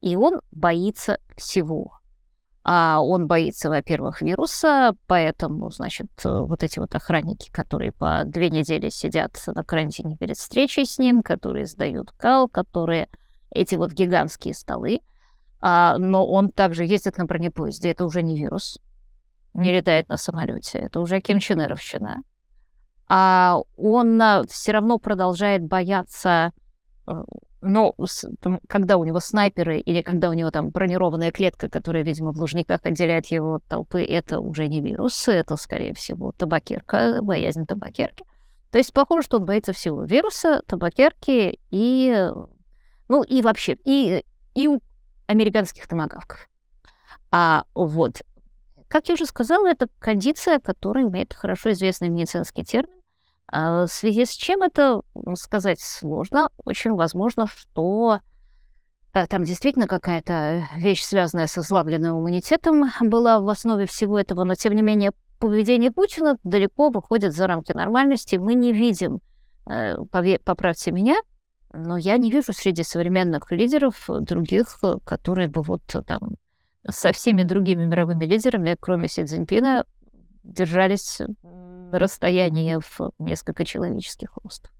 [0.01, 2.00] и он боится всего.
[2.63, 8.89] А он боится, во-первых, вируса, поэтому, значит, вот эти вот охранники, которые по две недели
[8.89, 13.09] сидят на карантине перед встречей с ним, которые сдают кал, которые
[13.49, 14.99] эти вот гигантские столы.
[15.59, 18.79] А, но он также ездит на бронепоезде, это уже не вирус,
[19.53, 22.23] не летает на самолете, это уже Ким Чен Ыровщина.
[23.07, 26.51] А он а, все равно продолжает бояться
[27.61, 27.95] но
[28.67, 32.81] когда у него снайперы или когда у него там бронированная клетка, которая, видимо, в Лужниках
[32.83, 38.25] отделяет его от толпы, это уже не вирус, это, скорее всего, табакерка, боязнь табакерки.
[38.71, 42.29] То есть похоже, что он боится всего вируса, табакерки и,
[43.07, 44.69] ну, и вообще, и, и
[45.27, 46.49] американских томагавков.
[47.29, 48.23] А вот,
[48.87, 53.00] как я уже сказала, это кондиция, которая имеет хорошо известный медицинский термин
[53.51, 55.01] в связи с чем это
[55.35, 56.49] сказать сложно.
[56.63, 58.19] Очень возможно, что
[59.13, 64.55] э, там действительно какая-то вещь, связанная со ослабленным иммунитетом, была в основе всего этого, но
[64.55, 68.37] тем не менее поведение Путина далеко выходит за рамки нормальности.
[68.37, 69.19] Мы не видим,
[69.69, 69.97] э,
[70.45, 71.17] поправьте меня,
[71.73, 76.35] но я не вижу среди современных лидеров других, которые бы вот там
[76.89, 79.85] со всеми другими мировыми лидерами, кроме Си Цзиньпина,
[80.43, 84.71] держались на расстоянии в несколько человеческих ростов.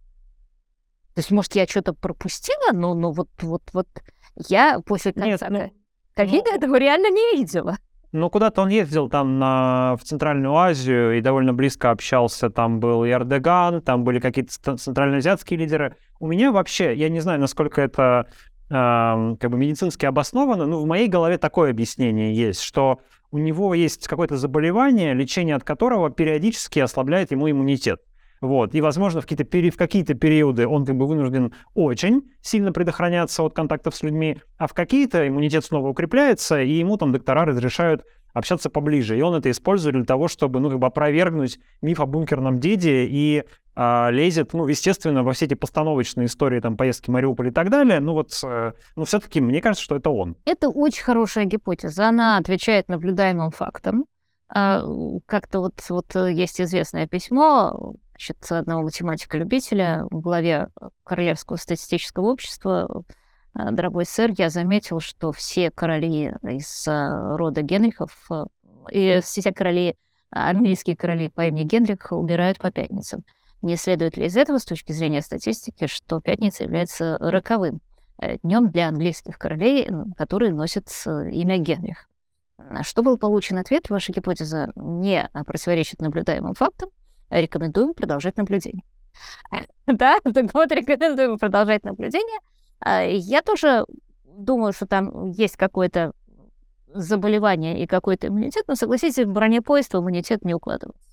[1.14, 3.88] То есть, может, я что-то пропустила, но, но вот, вот, вот
[4.48, 5.82] я после конца Нет, ну,
[6.16, 7.78] ковида ну, этого реально не видела.
[8.14, 12.50] Ну, куда-то он ездил там на, в Центральную Азию и довольно близко общался.
[12.50, 15.96] Там был и Эрдоган, там были какие-то центральноазиатские лидеры.
[16.20, 18.28] У меня вообще, я не знаю, насколько это
[18.72, 24.08] как бы медицински обосновано, но в моей голове такое объяснение есть, что у него есть
[24.08, 28.00] какое-то заболевание, лечение от которого периодически ослабляет ему иммунитет.
[28.40, 28.74] Вот.
[28.74, 29.70] И, возможно, в какие-то, пери...
[29.70, 34.68] в какие-то периоды он как бы вынужден очень сильно предохраняться от контактов с людьми, а
[34.68, 38.04] в какие-то иммунитет снова укрепляется, и ему там доктора разрешают
[38.34, 39.18] общаться поближе.
[39.18, 43.06] И он это использует для того, чтобы ну, как бы опровергнуть миф о бункерном деде
[43.06, 47.52] и а, лезет, ну, естественно, во все эти постановочные истории, там, поездки в Мариуполь и
[47.52, 48.00] так далее.
[48.00, 50.36] Ну, вот, э, ну, все-таки мне кажется, что это он.
[50.46, 52.08] Это очень хорошая гипотеза.
[52.08, 54.06] Она отвечает наблюдаемым фактам.
[54.50, 54.84] А,
[55.26, 60.68] как-то вот, вот есть известное письмо значит, одного математика-любителя в главе
[61.04, 63.04] Королевского статистического общества.
[63.54, 68.46] А, Дорогой сэр, я заметил, что все короли из а, рода Генрихов э,
[68.92, 69.96] и все короли,
[70.30, 73.24] армейские короли по имени Генрих умирают по пятницам.
[73.62, 77.82] Не следует ли из этого, с точки зрения статистики, что пятница является роковым
[78.20, 82.08] э, днем для английских королей, которые носят э, имя Генрих?
[82.84, 83.90] Что был получен ответ?
[83.90, 86.90] Ваша гипотеза не противоречит наблюдаемым фактам.
[87.30, 88.84] Рекомендуем продолжать наблюдение.
[89.88, 92.40] Да, так вот, рекомендуем продолжать наблюдение.
[92.82, 93.86] А, я тоже
[94.26, 96.14] думаю, что там есть какое-то
[96.94, 101.12] заболевание и какой-то иммунитет, но, согласитесь, в бронепоезд иммунитет не укладывается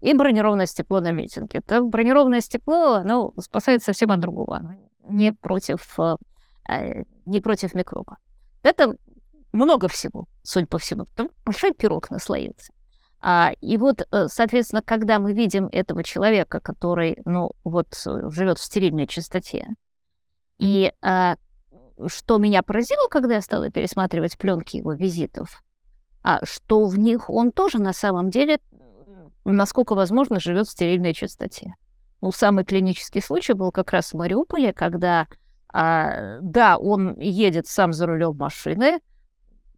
[0.00, 1.58] и бронированное стекло на митинге.
[1.58, 4.76] Это бронированное стекло, оно спасает совсем от другого,
[5.08, 5.98] не против,
[6.68, 8.18] э, не против микроба.
[8.62, 8.96] Это
[9.52, 11.06] много всего, судя по всему.
[11.14, 12.72] Там большой пирог наслоился.
[13.20, 18.64] А, и вот, э, соответственно, когда мы видим этого человека, который, ну, вот, живет в
[18.64, 19.66] стерильной чистоте,
[20.58, 21.36] и а,
[22.06, 25.62] что меня поразило, когда я стала пересматривать пленки его визитов,
[26.22, 28.58] а, что в них он тоже на самом деле
[29.52, 31.74] насколько возможно, живет в стерильной чистоте.
[32.20, 35.28] Ну, самый клинический случай был как раз в Мариуполе, когда,
[35.72, 39.00] а, да, он едет сам за рулем машины,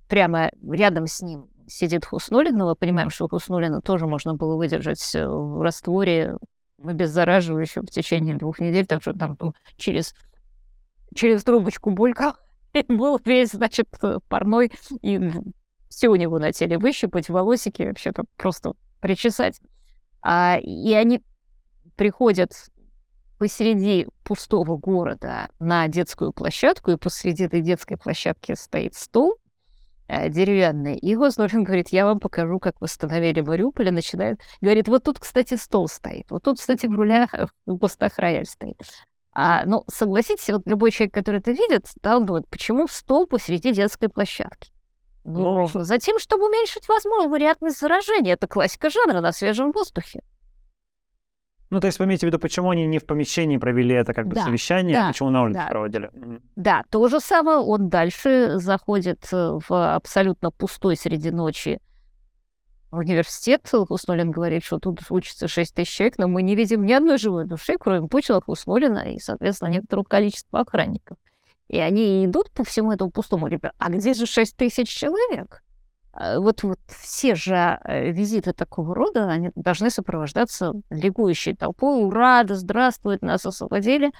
[0.09, 5.15] прямо рядом с ним сидит Хуснулин, но мы понимаем, что Хуснулина тоже можно было выдержать
[5.15, 6.39] э, в растворе
[6.83, 9.37] обеззараживающем в течение двух недель, так что там
[9.77, 10.15] через,
[11.19, 12.35] через трубочку булькал,
[12.73, 13.89] и был весь, значит,
[14.29, 15.21] парной, и
[15.89, 19.61] все у него на теле выщипать, волосики, вообще-то просто причесать.
[20.23, 21.23] А, и они
[21.97, 22.53] приходят
[23.39, 29.37] посреди пустого города на детскую площадку, и посреди этой детской площадки стоит стол
[30.09, 30.97] э, деревянный.
[30.99, 35.55] И Гословин говорит, я вам покажу, как восстановили Мариуполь, и начинает, говорит, вот тут, кстати,
[35.55, 37.35] стол стоит, вот тут, кстати, в рулях,
[37.67, 38.81] в кустах рояль стоит.
[39.41, 43.71] А, ну, согласитесь, вот любой человек, который это видит, да, он думает, почему стол посреди
[43.71, 44.73] детской площадки?
[45.23, 48.33] Ну, затем, чтобы уменьшить возможную вероятность заражения.
[48.33, 50.25] Это классика жанра на свежем воздухе.
[51.71, 54.27] Ну, то есть, вы имеете в виду, почему они не в помещении провели это как
[54.27, 55.67] бы да, совещание, а да, а почему на улице да.
[55.69, 56.11] проводили?
[56.57, 57.59] Да, то же самое.
[57.59, 61.79] Он дальше заходит э, в абсолютно пустой среди ночи
[62.91, 63.69] университет.
[63.71, 67.45] Хуснулин говорит, что тут учится 6 тысяч человек, но мы не видим ни одной живой
[67.47, 71.19] души, кроме Пучила, Хуснулина и, соответственно, некоторого количества охранников.
[71.69, 73.47] И они идут по всему этому пустому.
[73.47, 75.63] Ребят, а где же 6 тысяч человек?
[76.13, 82.05] А, вот, вот все же э, визиты такого рода, они должны сопровождаться ликующей толпой.
[82.05, 84.13] Ура, да здравствует, нас освободили.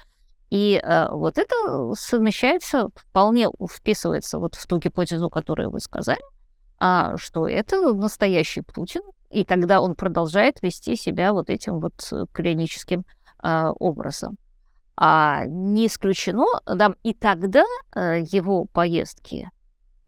[0.49, 6.21] И э, вот это совмещается, вполне вписывается вот в ту гипотезу, которую вы сказали,
[6.79, 12.25] а, что это настоящий Путин, и тогда он продолжает вести себя вот этим вот э,
[12.31, 13.05] клиническим
[13.37, 14.37] а, образом.
[14.95, 17.63] А не исключено, да, и тогда
[17.95, 19.49] э, его поездки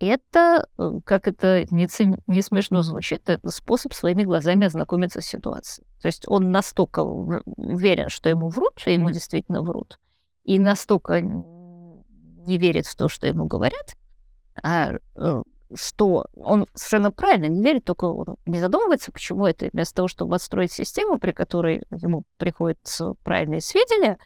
[0.02, 1.88] это, э, как это не,
[2.28, 5.86] не смешно звучит, это способ своими глазами ознакомиться с ситуацией.
[6.02, 10.00] То есть он настолько уверен, что ему врут, что ему действительно врут,
[10.43, 13.96] и настолько не верит в то, что ему говорят,
[14.64, 14.93] а,
[15.76, 19.70] что он совершенно правильно не верит, только он не задумывается, почему это.
[19.72, 22.80] Вместо того, чтобы отстроить систему, при которой ему приходят
[23.24, 24.18] правильные сведения,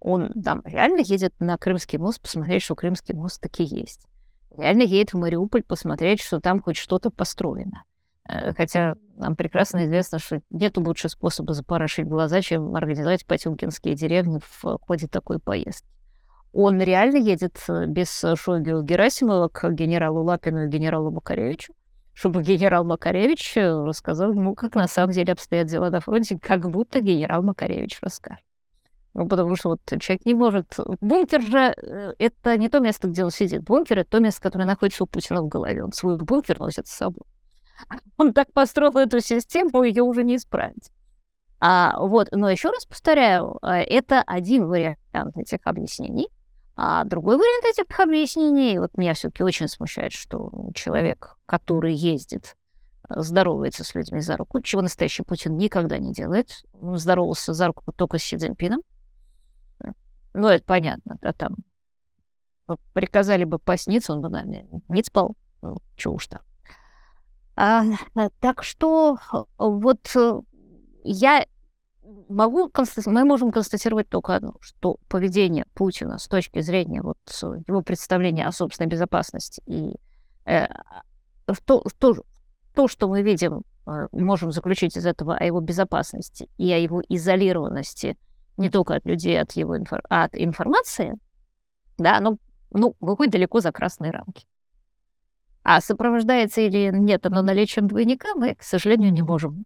[0.00, 4.06] он там реально едет на Крымский мост посмотреть, что Крымский мост таки есть.
[4.56, 7.84] Реально едет в Мариуполь посмотреть, что там хоть что-то построено.
[8.28, 14.40] Э, хотя нам прекрасно известно, что нет лучшего способа запорошить глаза, чем организовать потемкинские деревни
[14.40, 15.93] в ходе такой поездки.
[16.54, 21.74] Он реально едет э, без э, Шойгу Герасимова к генералу Лапину и генералу Макаревичу,
[22.12, 26.70] чтобы генерал Макаревич э, рассказал ему, как на самом деле обстоят дела на фронте, как
[26.70, 28.44] будто генерал Макаревич расскажет.
[29.14, 30.76] Ну, потому что вот человек не может...
[31.00, 31.74] Бункер же—
[32.18, 33.64] это не то место, где он сидит.
[33.64, 35.82] Бункер— это то место, которое находится у Путина в голове.
[35.82, 37.24] Он свой бункер носит с собой.
[38.16, 40.90] Он так построил эту систему, ее уже не исправить.
[41.58, 46.28] А, вот, но еще раз повторяю, это один вариант этих объяснений.
[46.76, 52.56] А другой вариант этих объяснений, вот меня все-таки очень смущает, что человек, который ездит,
[53.08, 56.64] э, здоровается с людьми за руку, чего настоящий Путин никогда не делает.
[56.80, 58.82] Он здоровался за руку только с Си Цзиньпином.
[60.32, 61.56] Ну, это понятно, да, там
[62.92, 65.36] приказали бы посниться, он бы нами не спал.
[65.62, 66.40] Ну, чего уж там.
[67.56, 67.84] А,
[68.40, 69.18] так что
[69.58, 70.40] вот э,
[71.04, 71.46] я
[72.28, 72.70] могу
[73.06, 77.18] мы можем констатировать только одно, что поведение Путина с точки зрения вот
[77.66, 79.94] его представления о собственной безопасности и
[80.46, 80.66] э,
[81.64, 82.14] то, то,
[82.74, 87.02] то, что мы видим, э, можем заключить из этого о его безопасности и о его
[87.08, 88.16] изолированности
[88.56, 91.18] не только от людей, от его инфор от информации,
[91.98, 92.38] да, оно
[92.70, 94.46] ну, выходит далеко за красные рамки.
[95.62, 99.64] А сопровождается или нет оно наличием двойника, мы, к сожалению, не можем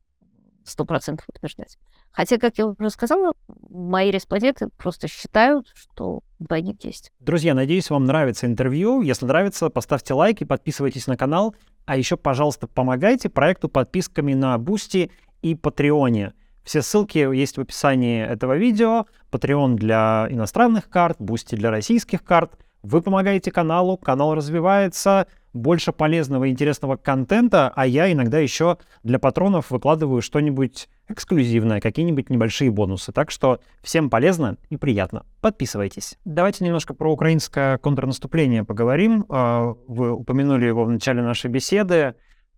[0.69, 1.79] сто процентов утверждать.
[2.13, 3.33] Хотя, как я уже сказала,
[3.71, 7.11] мои респонденты просто считают, что двойник есть.
[7.21, 9.03] Друзья, надеюсь, вам нравится интервью.
[9.03, 11.55] Если нравится, поставьте лайк и подписывайтесь на канал.
[11.87, 15.11] А еще, пожалуйста, помогайте проекту подписками на Boosty
[15.43, 16.35] и Патреоне.
[16.65, 19.07] Все ссылки есть в описании этого видео.
[19.31, 22.59] Patreon для иностранных карт, Boosty для российских карт.
[22.83, 29.19] Вы помогаете каналу, канал развивается, больше полезного и интересного контента, а я иногда еще для
[29.19, 33.13] патронов выкладываю что-нибудь эксклюзивное, какие-нибудь небольшие бонусы.
[33.13, 35.25] Так что всем полезно и приятно.
[35.41, 36.19] Подписывайтесь.
[36.25, 39.25] Давайте немножко про украинское контрнаступление поговорим.
[39.29, 42.15] А, вы упомянули его в начале нашей беседы.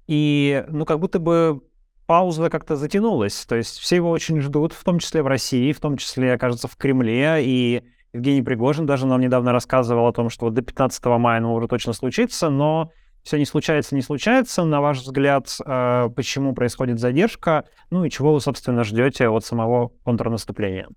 [0.06, 1.62] И, ну, как будто бы
[2.06, 3.46] пауза как-то затянулась.
[3.46, 6.66] То есть все его очень ждут, в том числе в России, в том числе, кажется,
[6.66, 7.36] в Кремле.
[7.44, 11.68] И Евгений Пригожин даже нам недавно рассказывал о том, что до 15 мая оно уже
[11.68, 12.90] точно случится, но
[13.22, 14.64] все не случается, не случается.
[14.64, 17.66] На ваш взгляд, э, почему происходит задержка?
[17.90, 20.88] Ну и чего вы, собственно, ждете от самого контрнаступления?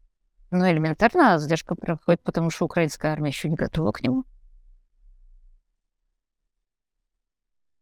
[0.50, 4.24] Ну, элементарно задержка происходит, потому что украинская армия еще не готова к нему.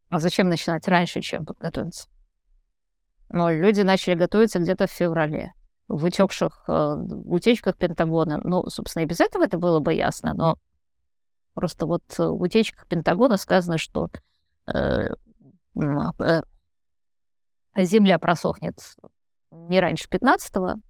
[0.10, 2.10] А зачем начинать раньше, чем подготовиться?
[3.30, 5.54] Но люди начали готовиться где-то в феврале
[5.92, 8.40] в утекших э, утечках Пентагона.
[8.44, 10.58] Ну, собственно, и без этого это было бы ясно, но
[11.54, 14.10] просто вот в утечках Пентагона сказано, что
[14.68, 15.10] э,
[15.76, 16.42] э,
[17.78, 18.76] Земля просохнет
[19.52, 20.82] не раньше 15-го,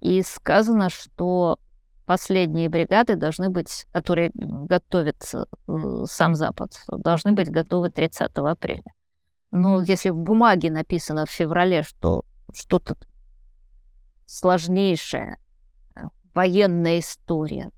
[0.00, 1.58] и сказано, что
[2.06, 5.44] последние бригады должны быть, которые готовят э,
[6.06, 8.82] сам Запад, должны быть готовы 30 апреля.
[9.50, 12.96] Но если в бумаге написано в феврале, что что-то
[14.26, 15.38] сложнейшая
[15.96, 16.00] э,
[16.34, 17.70] военная история.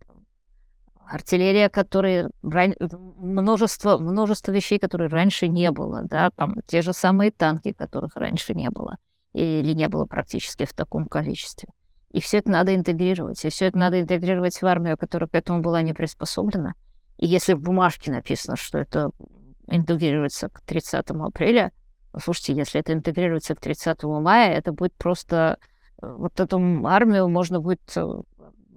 [1.06, 2.74] Артиллерия, которой ран...
[3.18, 8.54] множество, множество вещей, которые раньше не было, да, там те же самые танки, которых раньше
[8.54, 8.96] не было,
[9.32, 11.68] или не было практически в таком количестве.
[12.10, 13.44] И все это надо интегрировать.
[13.44, 16.74] И все это надо интегрировать в армию, которая к этому была не приспособлена.
[17.18, 19.10] И если в бумажке написано, что это
[19.68, 21.72] интегрируется к 30 апреля,
[22.18, 25.58] слушайте, если это интегрируется к 30 мая, это будет просто
[26.02, 28.02] вот эту армию можно будет э,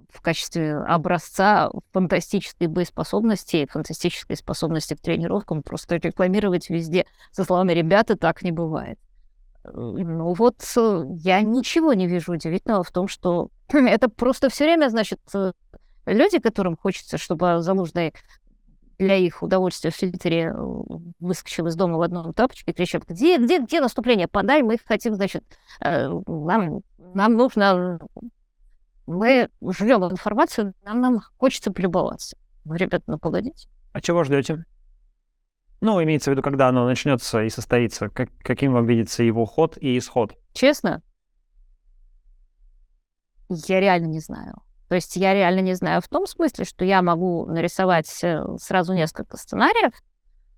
[0.09, 8.15] в качестве образца фантастической боеспособности, фантастической способности к тренировкам просто рекламировать везде со словами «ребята,
[8.15, 8.99] так не бывает».
[9.65, 14.63] Э, ну вот э, я ничего не вижу удивительного в том, что это просто все
[14.65, 15.19] время, значит,
[16.05, 18.13] люди, которым хочется, чтобы Залужный
[18.97, 20.53] для их удовольствия в Твиттере
[21.21, 24.27] выскочил из дома в одном тапочке, кричат, где, где, где наступление?
[24.27, 25.45] Подай, мы хотим, значит,
[25.79, 26.81] нам
[27.13, 27.99] нам нужно...
[29.05, 32.37] Мы ждем информацию, нам, нам хочется полюбоваться.
[32.63, 33.67] Вы, ребята, ну погодите.
[33.91, 34.65] А чего ждете?
[35.81, 39.77] Ну, имеется в виду, когда оно начнется и состоится, как, каким вам видится его ход
[39.79, 40.35] и исход?
[40.53, 41.01] Честно?
[43.49, 44.61] Я реально не знаю.
[44.89, 48.93] То есть я реально не знаю в том смысле, что я могу нарисовать э, сразу
[48.93, 49.93] несколько сценариев,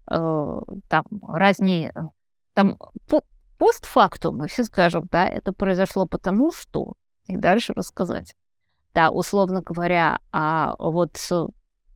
[0.10, 1.93] э, там разные...
[2.54, 2.78] Там
[3.08, 3.22] по,
[3.62, 6.93] постфактум, мы все скажем, да, это произошло потому, что...
[7.28, 8.36] И дальше рассказать.
[8.95, 11.16] Да, условно говоря, а вот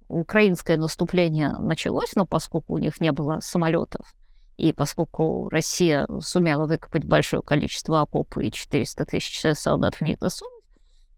[0.07, 4.13] украинское наступление началось, но поскольку у них не было самолетов,
[4.57, 10.63] и поскольку Россия сумела выкопать большое количество окопов и 400 тысяч солдат в них засунуть,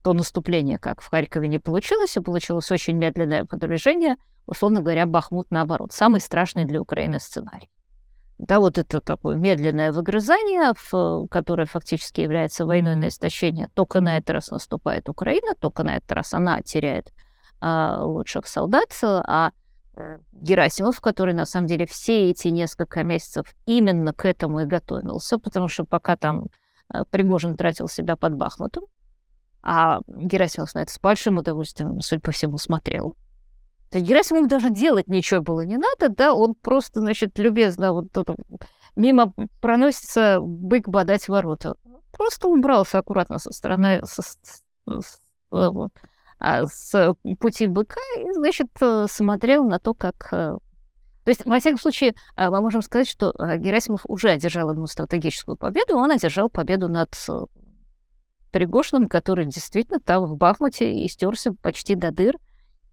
[0.02, 5.52] то наступление, как в Харькове, не получилось, и получилось очень медленное продвижение, условно говоря, Бахмут
[5.52, 5.92] наоборот.
[5.92, 7.70] Самый страшный для Украины сценарий.
[8.38, 13.70] Да, вот это такое медленное выгрызание, в, которое фактически является войной на истощение.
[13.74, 17.12] Только на этот раз наступает Украина, только на этот раз она теряет
[17.60, 19.52] а, лучших солдат, а
[19.96, 25.40] э, Герасимов, который на самом деле все эти несколько месяцев именно к этому и готовился,
[25.40, 26.46] потому что пока там
[26.94, 28.84] э, Пригожин тратил себя под Бахмутом,
[29.64, 33.16] а Герасимов на это с большим удовольствием, судя по всему, смотрел.
[33.90, 38.12] То есть Герасимову даже делать ничего было не надо, да, он просто, значит, любезно вот
[38.12, 38.30] тут
[38.96, 41.76] мимо проносится бык бодать ворота.
[42.12, 44.38] Просто убрался аккуратно со стороны, со, с,
[44.88, 45.20] с,
[45.52, 45.92] вот,
[46.40, 50.16] а, с пути быка и, значит, э, смотрел на то, как...
[50.32, 50.58] Э,
[51.24, 55.58] то есть, во всяком случае, мы можем сказать, что э, Герасимов уже одержал одну стратегическую
[55.58, 57.14] победу, он одержал победу над
[58.52, 62.38] Пригожиным, который действительно там в Бахмуте истерся почти до дыр.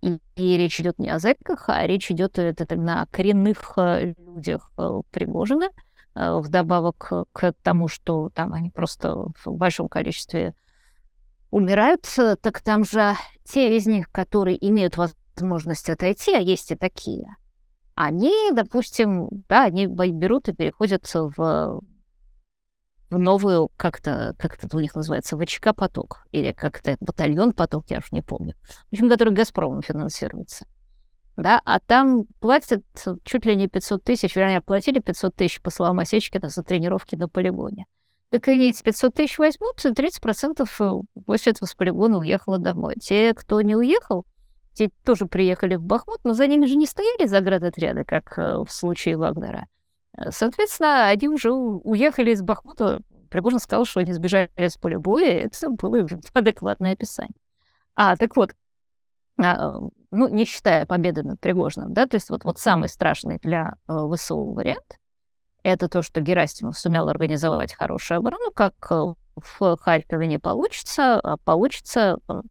[0.04, 3.78] И, и речь идет не о зэках, а речь идет это, это, о коренных
[4.18, 4.70] людях
[5.10, 5.70] Пригожина,
[6.14, 10.54] вдобавок к тому, что там они просто в большом количестве
[11.50, 12.06] умирают,
[12.42, 17.36] так там же те из них, которые имеют возможность отойти, а есть и такие,
[17.94, 21.80] они, допустим, да, они берут и переходят в,
[23.14, 27.98] в новую, как-то, как это у них называется, ВЧК «Поток», или как-то батальон «Поток», я
[27.98, 28.54] уж не помню,
[28.90, 30.66] в общем, который «Газпромом» финансируется.
[31.36, 32.84] Да, а там платят
[33.24, 37.28] чуть ли не 500 тысяч, вернее, платили 500 тысяч, по словам Осечкина, за тренировки на
[37.28, 37.86] полигоне
[38.34, 42.96] так и эти 500 тысяч возьмут, и 30% э, после этого с полигона уехало домой.
[43.00, 44.26] Те, кто не уехал,
[44.72, 48.66] те тоже приехали в Бахмут, но за ними же не стояли заградотряды, как э, в
[48.70, 49.68] случае Вагнера.
[50.16, 53.00] Э, соответственно, они уже уехали из Бахмута.
[53.30, 57.34] Пригожин сказал, что они сбежали с поля боя, это было адекватное описание.
[57.96, 58.54] А, так вот,
[59.42, 59.78] а,
[60.10, 64.52] ну, не считая победы над Пригожиным, да, то есть вот, вот самый страшный для ВСУ
[64.52, 64.98] вариант—
[65.64, 71.36] это то, что Герасимов сумел организовать хорошую оборону, как э, в Харькове не получится, а
[71.38, 72.42] получится э.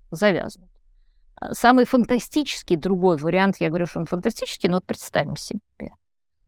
[1.35, 5.91] А самый фантастический другой вариант, я говорю, что он фантастический, но вот представим себе.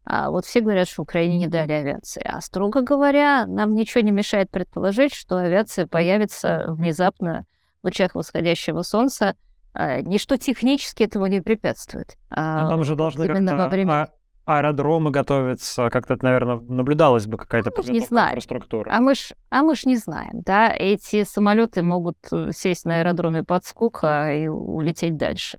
[0.08, 2.22] А вот все говорят, что Украине не дали авиации.
[2.24, 7.44] А строго говоря, нам ничего не мешает предположить, что авиация появится внезапно
[7.82, 9.34] в лучах восходящего солнца.
[9.74, 12.16] А, ничто технически этому не препятствует.
[12.30, 14.08] А, там же должны как-то время
[14.44, 18.36] аэродромы готовятся, как-то, наверное, наблюдалась бы какая-то а не знаем.
[18.36, 18.88] инфраструктура.
[18.94, 23.00] А мы ж, а мы ж не знаем, да, эти самолеты могут э, сесть на
[23.00, 25.58] аэродроме под Скука и улететь дальше,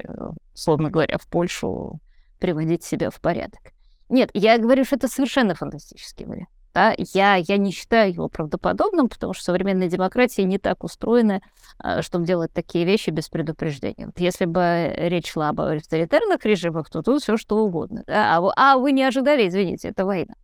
[0.53, 1.99] условно говоря, в Польшу,
[2.39, 3.73] приводить себя в порядок.
[4.09, 6.49] Нет, я говорю, что это совершенно фантастический вариант.
[6.73, 6.93] Да?
[6.97, 11.41] Я, я не считаю его правдоподобным, потому что современная демократия не так устроена,
[11.79, 14.05] а, чтобы делать такие вещи без предупреждения.
[14.05, 18.03] Вот если бы речь шла об авторитарных режимах, то тут все что угодно.
[18.05, 18.37] Да?
[18.37, 20.35] А, а вы не ожидали, извините, это война.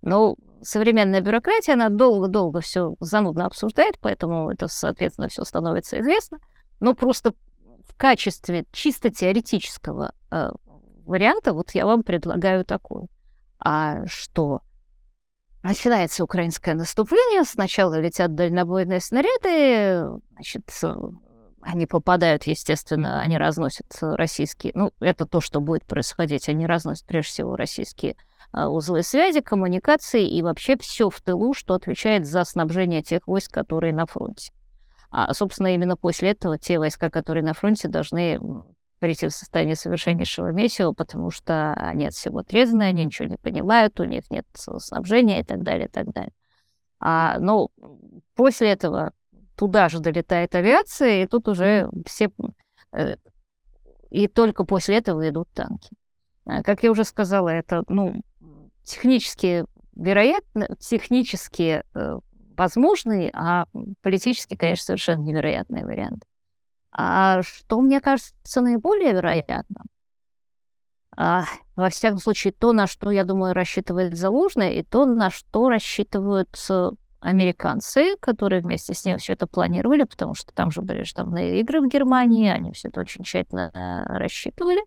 [0.00, 6.38] Но современная бюрократия, она долго-долго все занудно обсуждает, поэтому это, соответственно, все становится известно.
[6.80, 7.34] Но просто
[7.86, 10.50] в качестве чисто теоретического э,
[11.06, 13.08] варианта вот я вам предлагаю такой.
[13.58, 14.62] А что
[15.64, 17.42] Начинается украинское наступление.
[17.44, 20.70] Сначала летят дальнобойные снаряды, значит,
[21.62, 27.30] они попадают, естественно, они разносят российские, ну, это то, что будет происходить, они разносят прежде
[27.30, 28.16] всего российские
[28.52, 33.50] а, узлы связи, коммуникации и вообще все в тылу, что отвечает за снабжение тех войск,
[33.50, 34.52] которые на фронте.
[35.10, 38.38] А, собственно, именно после этого те войска, которые на фронте, должны
[39.04, 44.00] прийти в состояние совершеннейшего месива, потому что они от всего отрезаны, они ничего не понимают,
[44.00, 46.32] у них нет снабжения и так далее, и так далее.
[47.00, 47.68] А, но
[48.34, 49.12] после этого
[49.56, 52.30] туда же долетает авиация, и тут уже все...
[52.92, 53.16] Э,
[54.08, 55.90] и только после этого идут танки.
[56.46, 58.22] А, как я уже сказала, это, ну,
[58.84, 62.18] технически вероятно, технически э,
[62.56, 63.66] возможный, а
[64.00, 66.24] политически, конечно, совершенно невероятный вариант.
[66.96, 69.84] А что мне кажется наиболее вероятным?
[71.16, 71.44] А,
[71.76, 76.56] во всяком случае, то, на что, я думаю, рассчитывает Залужный, и то, на что рассчитывают
[76.70, 76.90] э,
[77.20, 81.80] американцы, которые вместе с ним все это планировали, потому что там же были штабные игры
[81.80, 84.82] в Германии, они все это очень тщательно э, рассчитывали.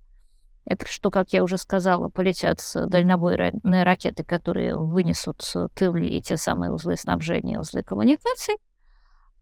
[0.65, 5.41] Это что, как я уже сказала, полетят дальнобойные ракеты, которые вынесут
[5.75, 8.55] тылы и те самые узлы снабжения, узлы коммуникаций.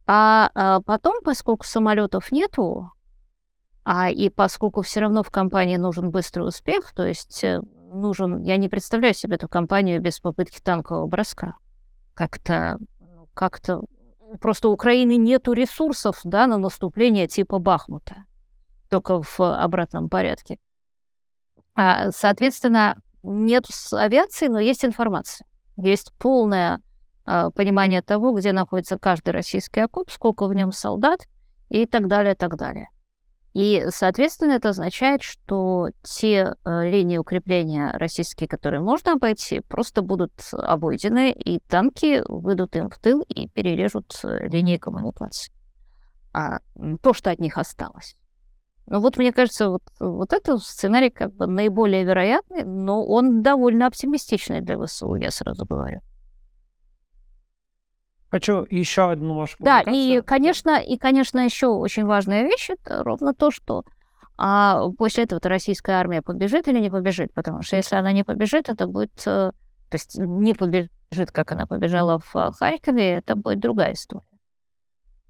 [0.07, 2.91] А, а потом, поскольку самолетов нету,
[3.83, 7.61] а и поскольку все равно в компании нужен быстрый успех, то есть э,
[7.93, 11.55] нужен, я не представляю себе эту компанию без попытки танкового броска.
[12.13, 13.83] Как-то, ну, как-то
[14.39, 18.25] просто у Украины нету ресурсов, да, на наступление типа Бахмута,
[18.89, 20.57] только в обратном порядке.
[21.75, 25.47] А, соответственно, нет авиации, но есть информация.
[25.77, 26.79] Есть полное а,
[27.25, 31.21] понимание того, где находится каждый российский окоп, сколько в нем солдат
[31.69, 32.89] и так далее, так далее.
[33.55, 40.33] И, соответственно, это означает, что те э, линии укрепления российские, которые можно обойти, просто будут
[40.51, 45.53] обойдены, и танки выйдут им в тыл и перережут э, линии коммуникации.
[46.33, 46.59] А
[47.01, 48.17] то, что от них осталось.
[48.87, 53.87] Ну вот, мне кажется, вот, вот этот сценарий как бы наиболее вероятный, но он довольно
[53.87, 56.01] оптимистичный для ВСУ, я сразу говорю.
[58.35, 63.33] Хочу еще одну вашу Да, и, конечно, и, конечно, еще очень важная вещь, это ровно
[63.33, 63.85] то, что
[64.37, 68.67] а после этого российская армия побежит или не побежит, потому что если она не побежит,
[68.67, 73.61] это будет, э, то есть не побежит, как она побежала в э, Харькове, это будет
[73.61, 74.25] другая история.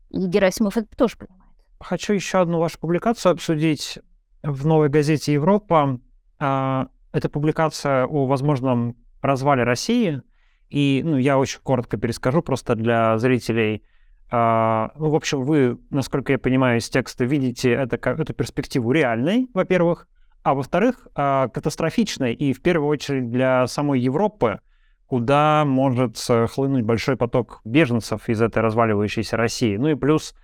[0.09, 1.43] И Герасимов это тоже понимает.
[1.79, 3.99] Хочу еще одну вашу публикацию обсудить
[4.41, 5.99] в новой газете «Европа».
[6.39, 10.23] А, это публикация о возможном развале России.
[10.69, 13.83] И ну, я очень коротко перескажу просто для зрителей.
[14.31, 19.47] А, ну, в общем, вы, насколько я понимаю из текста, видите это, эту перспективу реальной,
[19.53, 20.07] во-первых,
[20.43, 24.59] а во-вторых, а, катастрофичной и в первую очередь для самой Европы,
[25.07, 26.17] куда может
[26.49, 29.77] хлынуть большой поток беженцев из этой разваливающейся России.
[29.77, 30.35] Ну и плюс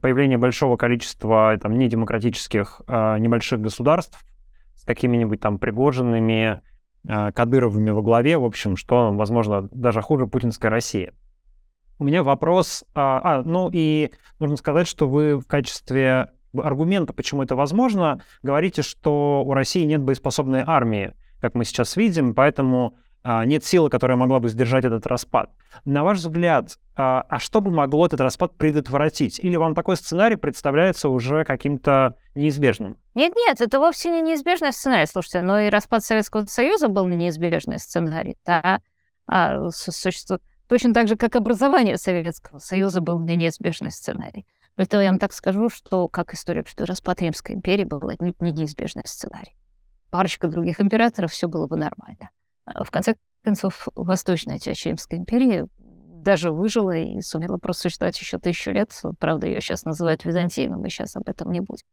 [0.00, 4.24] появление большого количества там, недемократических э, небольших государств
[4.74, 6.60] с какими-нибудь там пригоженными
[7.06, 11.12] Кадыровыми во главе, в общем, что, возможно, даже хуже путинской России.
[11.98, 12.84] У меня вопрос...
[12.94, 18.82] А, а, ну и нужно сказать, что вы в качестве аргумента, почему это возможно, говорите,
[18.82, 22.96] что у России нет боеспособной армии, как мы сейчас видим, поэтому
[23.26, 25.50] нет силы, которая могла бы сдержать этот распад.
[25.84, 29.40] На ваш взгляд, а, а что бы могло этот распад предотвратить?
[29.40, 32.96] Или вам такой сценарий представляется уже каким-то неизбежным?
[33.14, 35.06] Нет-нет, это вовсе не неизбежный сценарий.
[35.06, 38.36] Слушайте, но и распад Советского Союза был неизбежный сценарий.
[38.46, 38.80] Да?
[39.26, 44.46] А, существует точно так же, как образование Советского Союза был неизбежный сценарий.
[44.76, 49.04] Поэтому я вам так скажу, что как историк, что распад Римской империи был не неизбежный
[49.06, 49.56] сценарий.
[50.10, 52.30] Парочка других императоров, все было бы нормально.
[52.66, 58.72] А, в конце концов, Восточная часть Римской империи даже выжила и сумела просуществовать еще тысячу
[58.72, 58.90] лет.
[59.18, 61.86] Правда, ее сейчас называют Византией, мы сейчас об этом не будем.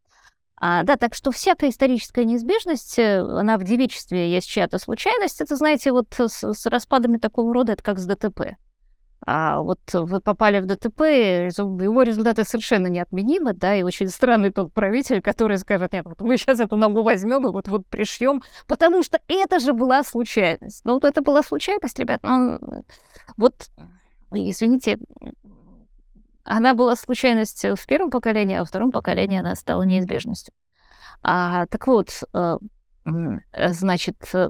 [0.55, 5.41] А, да, так что всякая историческая неизбежность, э, она в девичестве есть чья-то случайность.
[5.41, 8.55] Это, знаете, вот с, с распадами такого рода, это как с ДТП.
[9.25, 14.73] А вот вы попали в ДТП, его результаты совершенно неотменимы, да, и очень странный тот
[14.73, 19.01] правитель, который скажет, нет, вот мы сейчас эту ногу возьмем и вот, вот пришьем, потому
[19.01, 20.83] что это же была случайность.
[20.83, 22.59] Ну, вот это была случайность, ребят, ну,
[23.37, 23.69] вот,
[24.31, 24.99] извините,
[26.43, 30.53] она была случайность в первом поколении, а во втором поколении она стала неизбежностью.
[31.21, 32.57] А, так вот, э,
[33.55, 34.49] значит, э,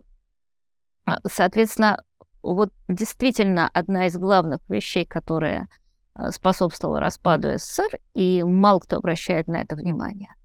[1.27, 2.03] соответственно,
[2.43, 5.69] вот действительно одна из главных вещей, которая
[6.15, 10.35] э, способствовала распаду СССР, и мало кто обращает на это внимание,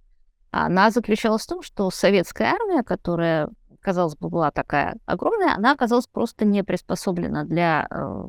[0.50, 6.06] она заключалась в том, что советская армия, которая, казалось бы, была такая огромная, она оказалась
[6.06, 8.24] просто не приспособлена для э,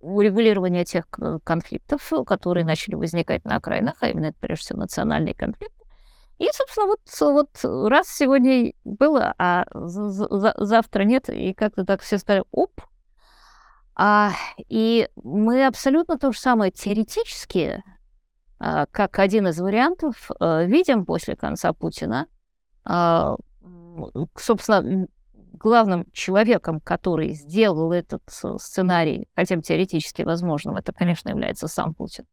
[0.00, 1.06] урегулирования тех
[1.44, 5.75] конфликтов, которые начали возникать на окраинах, а именно это, прежде всего, национальный конфликт.
[6.38, 12.44] И, собственно, вот, вот раз сегодня было, а завтра нет, и как-то так все стали
[12.50, 12.80] оп.
[13.94, 14.32] А,
[14.68, 17.82] и мы абсолютно то же самое теоретически,
[18.58, 22.26] а, как один из вариантов, а, видим после конца Путина.
[22.84, 23.36] А,
[24.36, 25.06] собственно,
[25.54, 32.26] главным человеком, который сделал этот сценарий, хотя теоретически возможным, это, конечно, является сам Путин.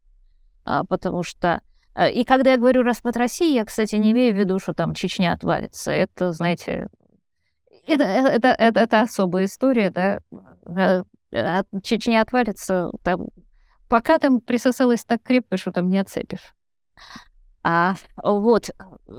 [0.66, 4.38] А, потому что Э, и когда я говорю распад России, я, кстати, не имею в
[4.38, 5.92] виду, что там Чечня отвалится.
[5.92, 6.88] Это, знаете,
[7.88, 10.20] это, э, это, это, это особая история, да.
[11.32, 13.28] Э, Чечня отвалится, там,
[13.88, 16.54] пока там присосалась так крепко, что там не отцепишь.
[17.64, 18.70] А, вот,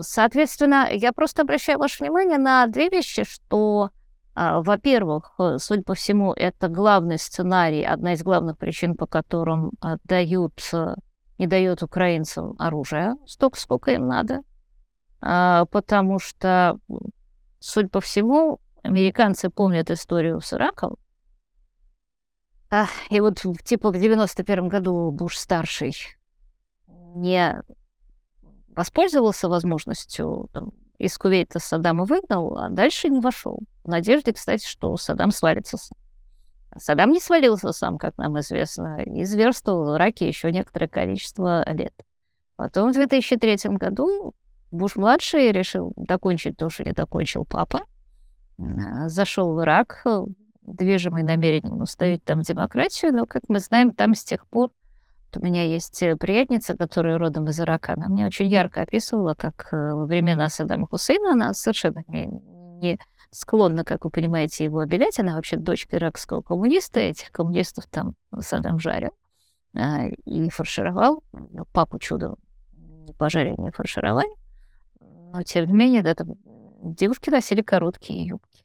[0.01, 3.91] соответственно, я просто обращаю ваше внимание на две вещи, что,
[4.35, 9.97] а, во-первых, судя по всему, это главный сценарий, одна из главных причин, по которым а,
[10.05, 10.61] дают
[11.39, 14.43] не дает украинцам оружия столько, сколько им надо.
[15.21, 16.79] а, потому что,
[17.59, 20.97] судя по всему, американцы помнят историю с Ираком.
[22.71, 25.95] А, и вот типа в 91 году Буш-старший
[27.15, 27.63] не
[28.69, 33.61] воспользовался возможностью там, из Кувейта Саддама выгнал, а дальше не вошел.
[33.85, 35.97] В надежде, кстати, что Саддам свалится сам.
[36.77, 41.95] Саддам не свалился сам, как нам известно, и зверствовал в Ираке еще некоторое количество лет.
[42.57, 44.35] Потом в 2003 году
[44.71, 47.83] Буш-младший решил докончить то, что не докончил папа.
[49.07, 50.05] Зашел в Ирак,
[50.63, 54.71] движимый намерением установить там демократию, но, как мы знаем, там с тех пор
[55.37, 57.95] у меня есть э, приятница, которая родом из Ирака.
[57.95, 62.27] Она мне очень ярко описывала, как э, во времена Саддама Хусейна она совершенно не,
[62.81, 63.01] не
[63.35, 65.19] склонна, как вы понимаете, его обелять.
[65.19, 67.01] Она вообще дочка иракского коммуниста.
[67.01, 69.11] Этих коммунистов там Саддам жарил
[69.77, 71.23] а, и фаршировал.
[71.33, 72.37] Ну, папу чудо
[72.73, 74.29] не пожарили, не фаршировали.
[75.01, 76.35] Но, тем не менее, да, там
[76.83, 78.65] девушки носили короткие юбки.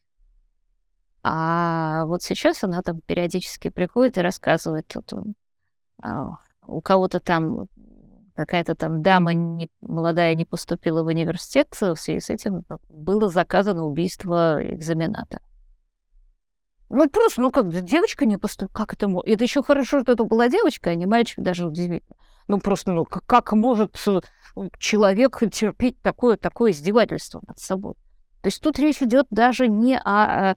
[1.23, 5.13] А вот сейчас она там периодически приходит и рассказывает, вот,
[6.01, 7.67] а, у кого-то там
[8.39, 13.85] какая-то там дама не, молодая не поступила в университет, в связи с этим было заказано
[13.85, 15.41] убийство экзамената.
[16.89, 19.27] Ну, просто, ну как, девочка не поступила, как это может?
[19.27, 22.15] Это еще хорошо, что это была девочка, а не мальчик, даже удивительно.
[22.47, 24.21] Ну, просто, ну, как, как может э,
[24.79, 27.95] человек терпеть такое, такое издевательство над собой?
[28.41, 30.55] То есть тут речь идет даже не о, о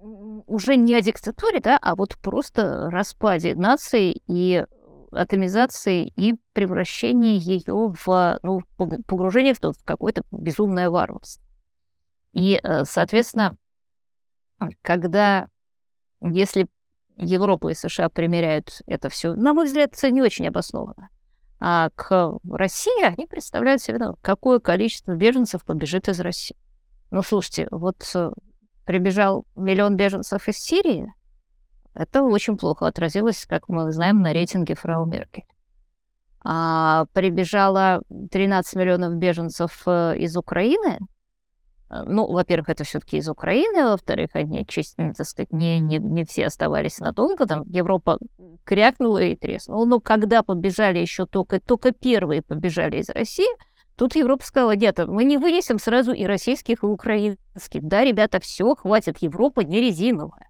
[0.00, 4.64] уже не о диктатуре, да, а вот просто распаде нации и
[5.12, 8.62] атомизации и превращении ее в ну,
[9.06, 11.44] погружение в, в какое-то безумное варварство.
[12.32, 13.56] И, э, соответственно,
[14.82, 15.48] когда,
[16.20, 16.68] если
[17.16, 21.10] Европа и США примеряют это все, на мой взгляд, это не очень обоснованно.
[21.58, 26.56] А к России они представляют себе, какое количество беженцев побежит из России.
[27.10, 28.30] Ну, слушайте, вот э,
[28.86, 31.12] прибежал миллион беженцев из Сирии,
[31.94, 35.44] это очень плохо отразилось, как мы знаем, на рейтинге фрау Меркель.
[36.42, 40.98] А прибежало 13 миллионов беженцев э, из Украины.
[41.90, 46.24] Э, ну, во-первых, это все-таки из Украины, во-вторых, они, честно так сказать, не, не, не
[46.24, 47.46] все оставались надолго.
[47.46, 48.18] Там Европа
[48.64, 49.84] крякнула и треснула.
[49.84, 53.48] Но когда побежали еще только, только первые побежали из России–
[54.00, 57.82] Тут Европа сказала, нет, мы не вынесем сразу и российских, и украинских.
[57.82, 60.48] Да, ребята, все, хватит, Европа не резиновая.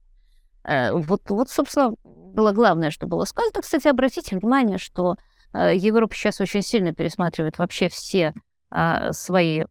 [0.70, 3.60] Э, вот, вот, собственно, было главное, что было сказано.
[3.60, 5.16] Кстати, обратите внимание, что
[5.52, 8.34] э, Европа сейчас очень сильно пересматривает вообще все
[8.70, 9.64] а, свои,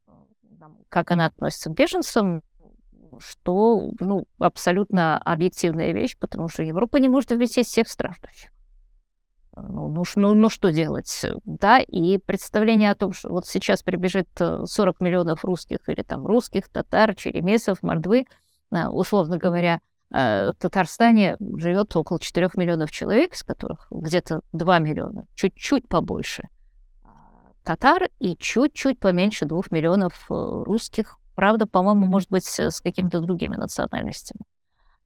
[0.90, 2.42] как она относится к беженцам,
[3.20, 8.52] что ну, абсолютно объективная вещь, потому что Европа не может вместить всех страждущих
[9.56, 14.30] ну, ну, ну, ну что делать, да, и представление о том, что вот сейчас прибежит
[14.38, 18.26] 40 э, миллионов русских или там русских, татар, черемесов, мордвы,
[18.72, 19.80] э, условно говоря, э,
[20.10, 26.50] в Татарстане живет около 4 миллионов человек, из которых где-то 2 миллиона, чуть-чуть побольше
[27.64, 31.18] татар и чуть-чуть поменьше 2 миллионов русских.
[31.36, 34.42] Правда, по-моему, может быть, с какими-то другими национальностями.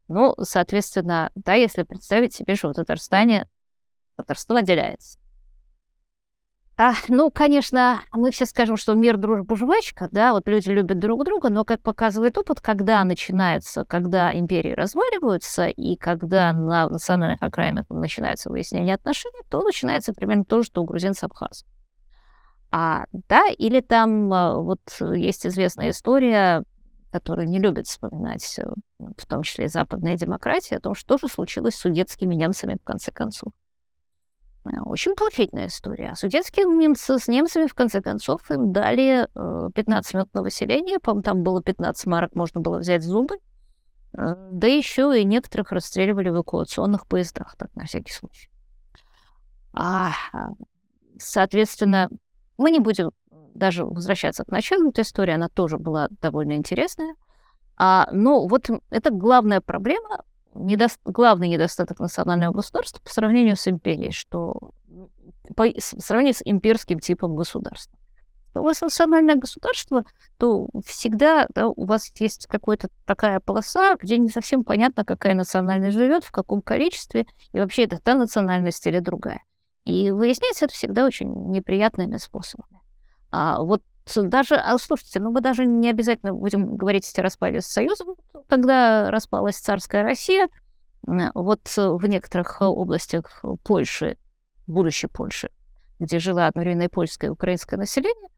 [0.07, 3.49] Ну, соответственно, да, если представить себе, что в Татарстане
[4.15, 5.19] Татарстан отделяется.
[6.76, 11.24] А, ну, конечно, мы все скажем, что мир, дружба, жвачка, да, вот люди любят друг
[11.24, 17.86] друга, но, как показывает опыт, когда начинается, когда империи разваливаются и когда на национальных окраинах
[17.89, 21.67] начинается выяснение отношений, то начинается примерно то, что у грузин с Абхазом.
[22.71, 26.63] А, да, или там а, вот есть известная история,
[27.11, 28.65] которую не любят вспоминать, э,
[28.97, 32.84] в том числе и западная демократия, о том, что же случилось с судетскими немцами в
[32.84, 33.53] конце концов.
[34.66, 36.11] Э, очень положительная история.
[36.11, 39.28] А судетские немцы с немцами, в конце концов, им дали
[39.74, 40.99] 15 э, минут на выселение.
[40.99, 43.38] По-моему, там было 15 марок, можно было взять зубы.
[44.18, 48.49] Э, да еще и некоторых расстреливали в эвакуационных поездах, так на всякий случай.
[49.74, 50.11] А,
[51.18, 52.09] соответственно,
[52.57, 53.11] мы не будем
[53.55, 57.16] даже возвращаться к началу этой истории, она тоже была довольно интересная.
[57.76, 60.24] А, но вот это главная проблема,
[60.55, 60.87] недо...
[61.05, 64.71] главный недостаток национального государства по сравнению с империей, что
[65.55, 67.97] по сравнению с имперским типом государства.
[68.55, 70.05] у вас национальное государство,
[70.37, 75.97] то всегда да, у вас есть какая-то такая полоса, где не совсем понятно, какая национальность
[75.97, 79.43] живет, в каком количестве, и вообще это та национальность или другая.
[79.85, 82.79] И выясняется это всегда очень неприятными способами.
[83.31, 83.81] А вот
[84.15, 88.05] даже, а слушайте, ну мы даже не обязательно будем говорить о распаде Союза,
[88.47, 90.47] когда распалась царская Россия,
[91.03, 94.17] вот в некоторых областях Польши,
[94.67, 95.49] будущей Польши,
[95.99, 98.29] где жило одновременно и польское и украинское население,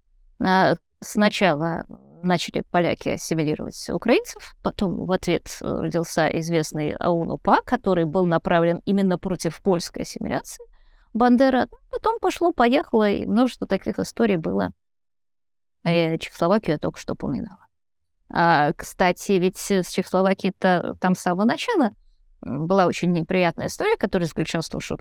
[1.02, 1.86] сначала
[2.26, 9.20] начали поляки ассимилировать украинцев, потом в ответ э, родился известный АУН-УПА, который был направлен именно
[9.20, 10.66] против польской ассимиляции
[11.14, 11.68] Бандера.
[11.92, 14.72] Потом пошло-поехало, и множество таких историй было.
[15.86, 17.66] Э, Чехословакию я только что упоминала.
[18.30, 21.92] А, кстати, ведь с Чехословакией-то там с самого начала
[22.42, 24.98] была очень неприятная история, которая заключалась в том, что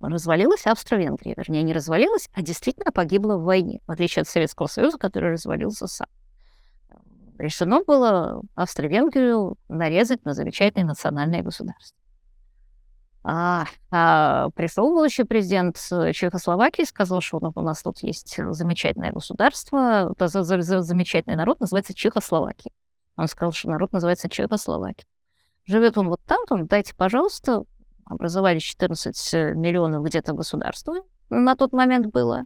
[0.00, 1.34] развалилась Австро-Венгрия.
[1.36, 5.86] Вернее, не развалилась, а действительно погибла в войне, в отличие от Советского Союза, который развалился
[5.88, 6.06] сам.
[7.38, 11.99] Решено было Австро-Венгрию нарезать на замечательное национальное государство.
[13.22, 20.42] А, а пришел будущий президент Чехословакии, сказал, что у нас тут есть замечательное государство, за,
[20.42, 22.72] за, за, замечательный народ называется Чехословакия.
[23.16, 25.06] Он сказал, что народ называется Чехословакия.
[25.66, 27.64] Живет он вот там, там дайте, пожалуйста,
[28.06, 30.96] образовали 14 э, миллионов где-то государства
[31.30, 32.44] на тот момент было.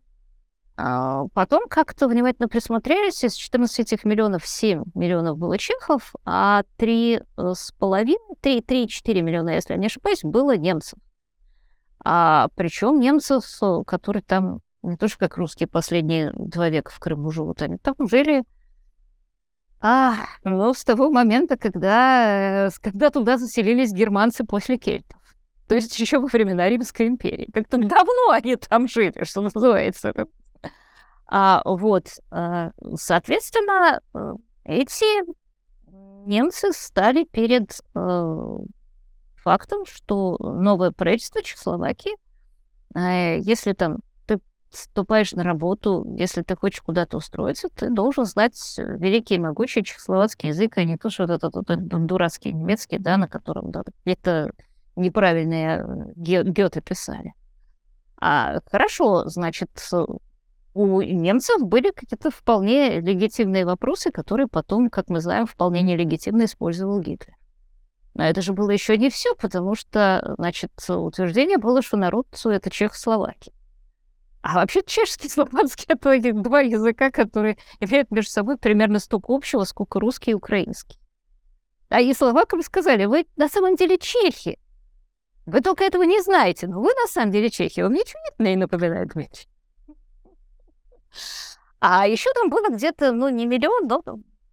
[0.77, 8.17] А потом как-то внимательно присмотрелись, из 14 этих миллионов 7 миллионов было чехов, а 3,5,
[8.43, 10.99] 3-4 миллиона, если я не ошибаюсь, было немцев.
[12.05, 16.99] А причем немцев, э, которые там не то что как русские последние два века в
[16.99, 18.45] Крыму живут, они там жили
[19.81, 25.21] а, ну, с того момента, когда, э, когда туда заселились германцы после кельтов.
[25.69, 27.51] То есть еще во времена Римской империи.
[27.53, 30.15] Как-то давно они там жили, что называется.
[31.27, 35.25] А, вот, а, соответственно, э, эти
[36.27, 38.59] немцы стали перед э,
[39.37, 42.17] фактом, что новое правительство Чехословакии,
[42.95, 48.55] э, если там ты вступаешь на работу, если ты хочешь куда-то устроиться, ты должен знать
[48.79, 53.17] великий и могучий чехословацкий язык, а не то, что этот, этот, этот дурацкий немецкий, да,
[53.17, 54.53] на котором да, это
[54.97, 57.35] неправильные э, Гёте писали.
[58.17, 59.71] А хорошо, значит,
[60.75, 67.01] у немцев были какие-то вполне легитимные вопросы, которые потом, как мы знаем, вполне нелегитимно использовал
[67.01, 67.35] Гитлер.
[68.15, 72.71] Но это же было еще не все, потому что, значит, утверждение было, что народ— это
[72.71, 73.55] Чехословакия.
[74.43, 79.65] А вообще чешский и славянский— это два языка, которые имеют между собой примерно столько общего,
[79.65, 80.99] сколько русский и украинский.
[81.89, 84.59] А и словакам сказали, вы на самом деле чехи.
[85.47, 87.81] Вы только этого не знаете, но вы на самом деле чехи.
[87.81, 89.47] Вам ничего не напоминает Дмитрий.
[91.81, 94.03] А еще там было где-то, ну, не миллион, но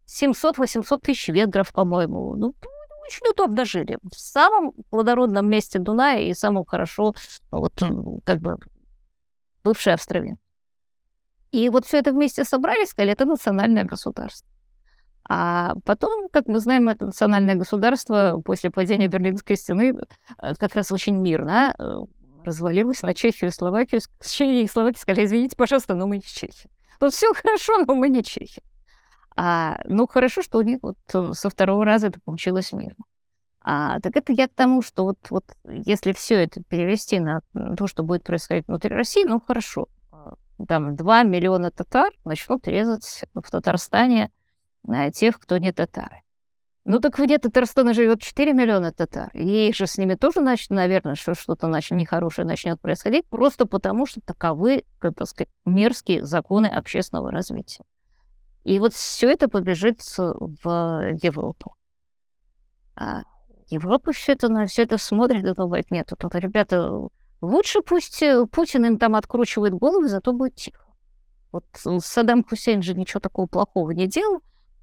[0.08, 2.36] 700-800 тысяч венгров, по-моему.
[2.36, 2.54] Ну,
[3.06, 3.98] очень удобно жили.
[4.04, 7.16] В самом плодородном месте Дуная и самом хорошо,
[7.52, 7.74] вот,
[8.26, 8.58] как бы,
[9.64, 10.38] бывший Австровин.
[11.52, 14.48] И вот все это вместе собрали, сказали, это национальное государство.
[15.30, 19.96] А потом, как мы знаем, это национальное государство после падения Берлинской стены
[20.42, 21.74] э, как раз очень мирно
[22.42, 24.02] э, развалилось на Чехию и Словакию.
[24.22, 26.70] Чехия и Словакия сказали, извините, пожалуйста, но мы не чехи.
[27.00, 28.62] Тут все хорошо, но мы не чехи.
[29.36, 33.06] А, ну, хорошо, что у них вот э, со второго раза это получилось мирно.
[33.64, 37.42] А, так это я к тому, что вот, вот если все это перевести на
[37.78, 39.88] то, что будет происходить внутри России, ну, хорошо.
[40.68, 44.32] Там 2 миллиона татар начнут резать в Татарстане
[45.14, 46.22] тех, кто не татары.
[46.84, 49.30] Ну так вне Татарстана живет 4 миллиона татар.
[49.34, 54.08] И же с ними тоже, значит, наверное, что что-то значит, нехорошее начнет происходить, просто потому
[54.08, 57.84] что таковы, как бы сказать, мерзкие законы общественного развития.
[58.64, 61.76] И вот все это побежит в Европу.
[62.96, 63.24] А
[63.70, 67.10] Европа все это на все это смотрит и думает, нет, тут, ребята,
[67.42, 70.86] лучше пусть э, Путин им там откручивает голову, зато будет тихо.
[71.52, 71.66] Вот
[72.00, 74.42] Саддам Хусейн же ничего такого плохого не делал,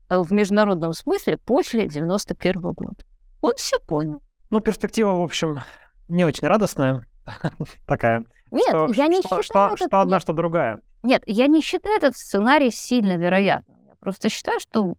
[0.08, 3.04] в международном смысле после 91 -го года.
[3.40, 4.22] Он все понял.
[4.50, 5.60] Ну, перспектива, в общем,
[6.08, 7.06] не очень радостная
[7.86, 8.24] такая.
[8.50, 9.42] Нет, что, я не что, считаю...
[9.42, 9.88] Что, этот...
[9.88, 10.80] что одна, что другая.
[11.02, 13.78] Нет, я не считаю этот сценарий сильно вероятным.
[13.86, 14.94] Я просто считаю, что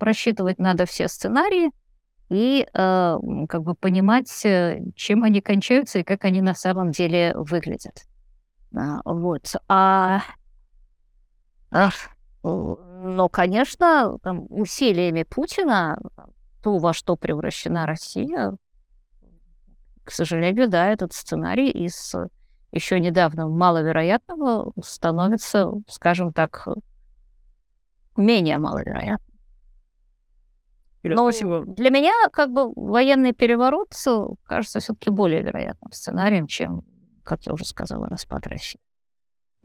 [0.00, 1.70] просчитывать надо все сценарии
[2.30, 7.34] и э, как бы понимать, э, чем они кончаются и как они на самом деле
[7.36, 8.04] выглядят.
[8.74, 9.54] А, вот.
[9.68, 10.22] А...
[11.70, 11.94] Ах,
[12.44, 15.98] но, конечно, там, усилиями Путина,
[16.62, 18.56] то, во что превращена Россия,
[20.04, 22.14] к сожалению, да, этот сценарий из
[22.70, 26.68] еще недавно маловероятного становится, скажем так,
[28.16, 29.34] менее маловероятным.
[31.02, 31.64] Но спасибо.
[31.66, 33.94] для меня как бы военный переворот
[34.44, 36.82] кажется все-таки более вероятным сценарием, чем,
[37.22, 38.80] как я уже сказала, распад России.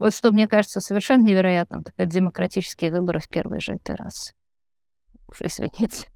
[0.00, 4.32] Вот что мне кажется совершенно невероятным, так это демократические выборы в первый же этой раз.
[5.28, 6.08] Уж извините.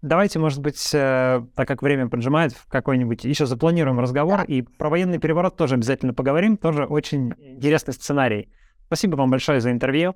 [0.00, 4.44] Давайте, может быть, э, так как время поджимает, в какой-нибудь еще запланируем разговор, да.
[4.44, 8.52] и про военный переворот тоже обязательно поговорим, тоже очень интересный сценарий.
[8.86, 10.14] Спасибо вам большое за интервью.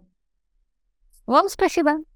[1.27, 1.99] Вам спасибо.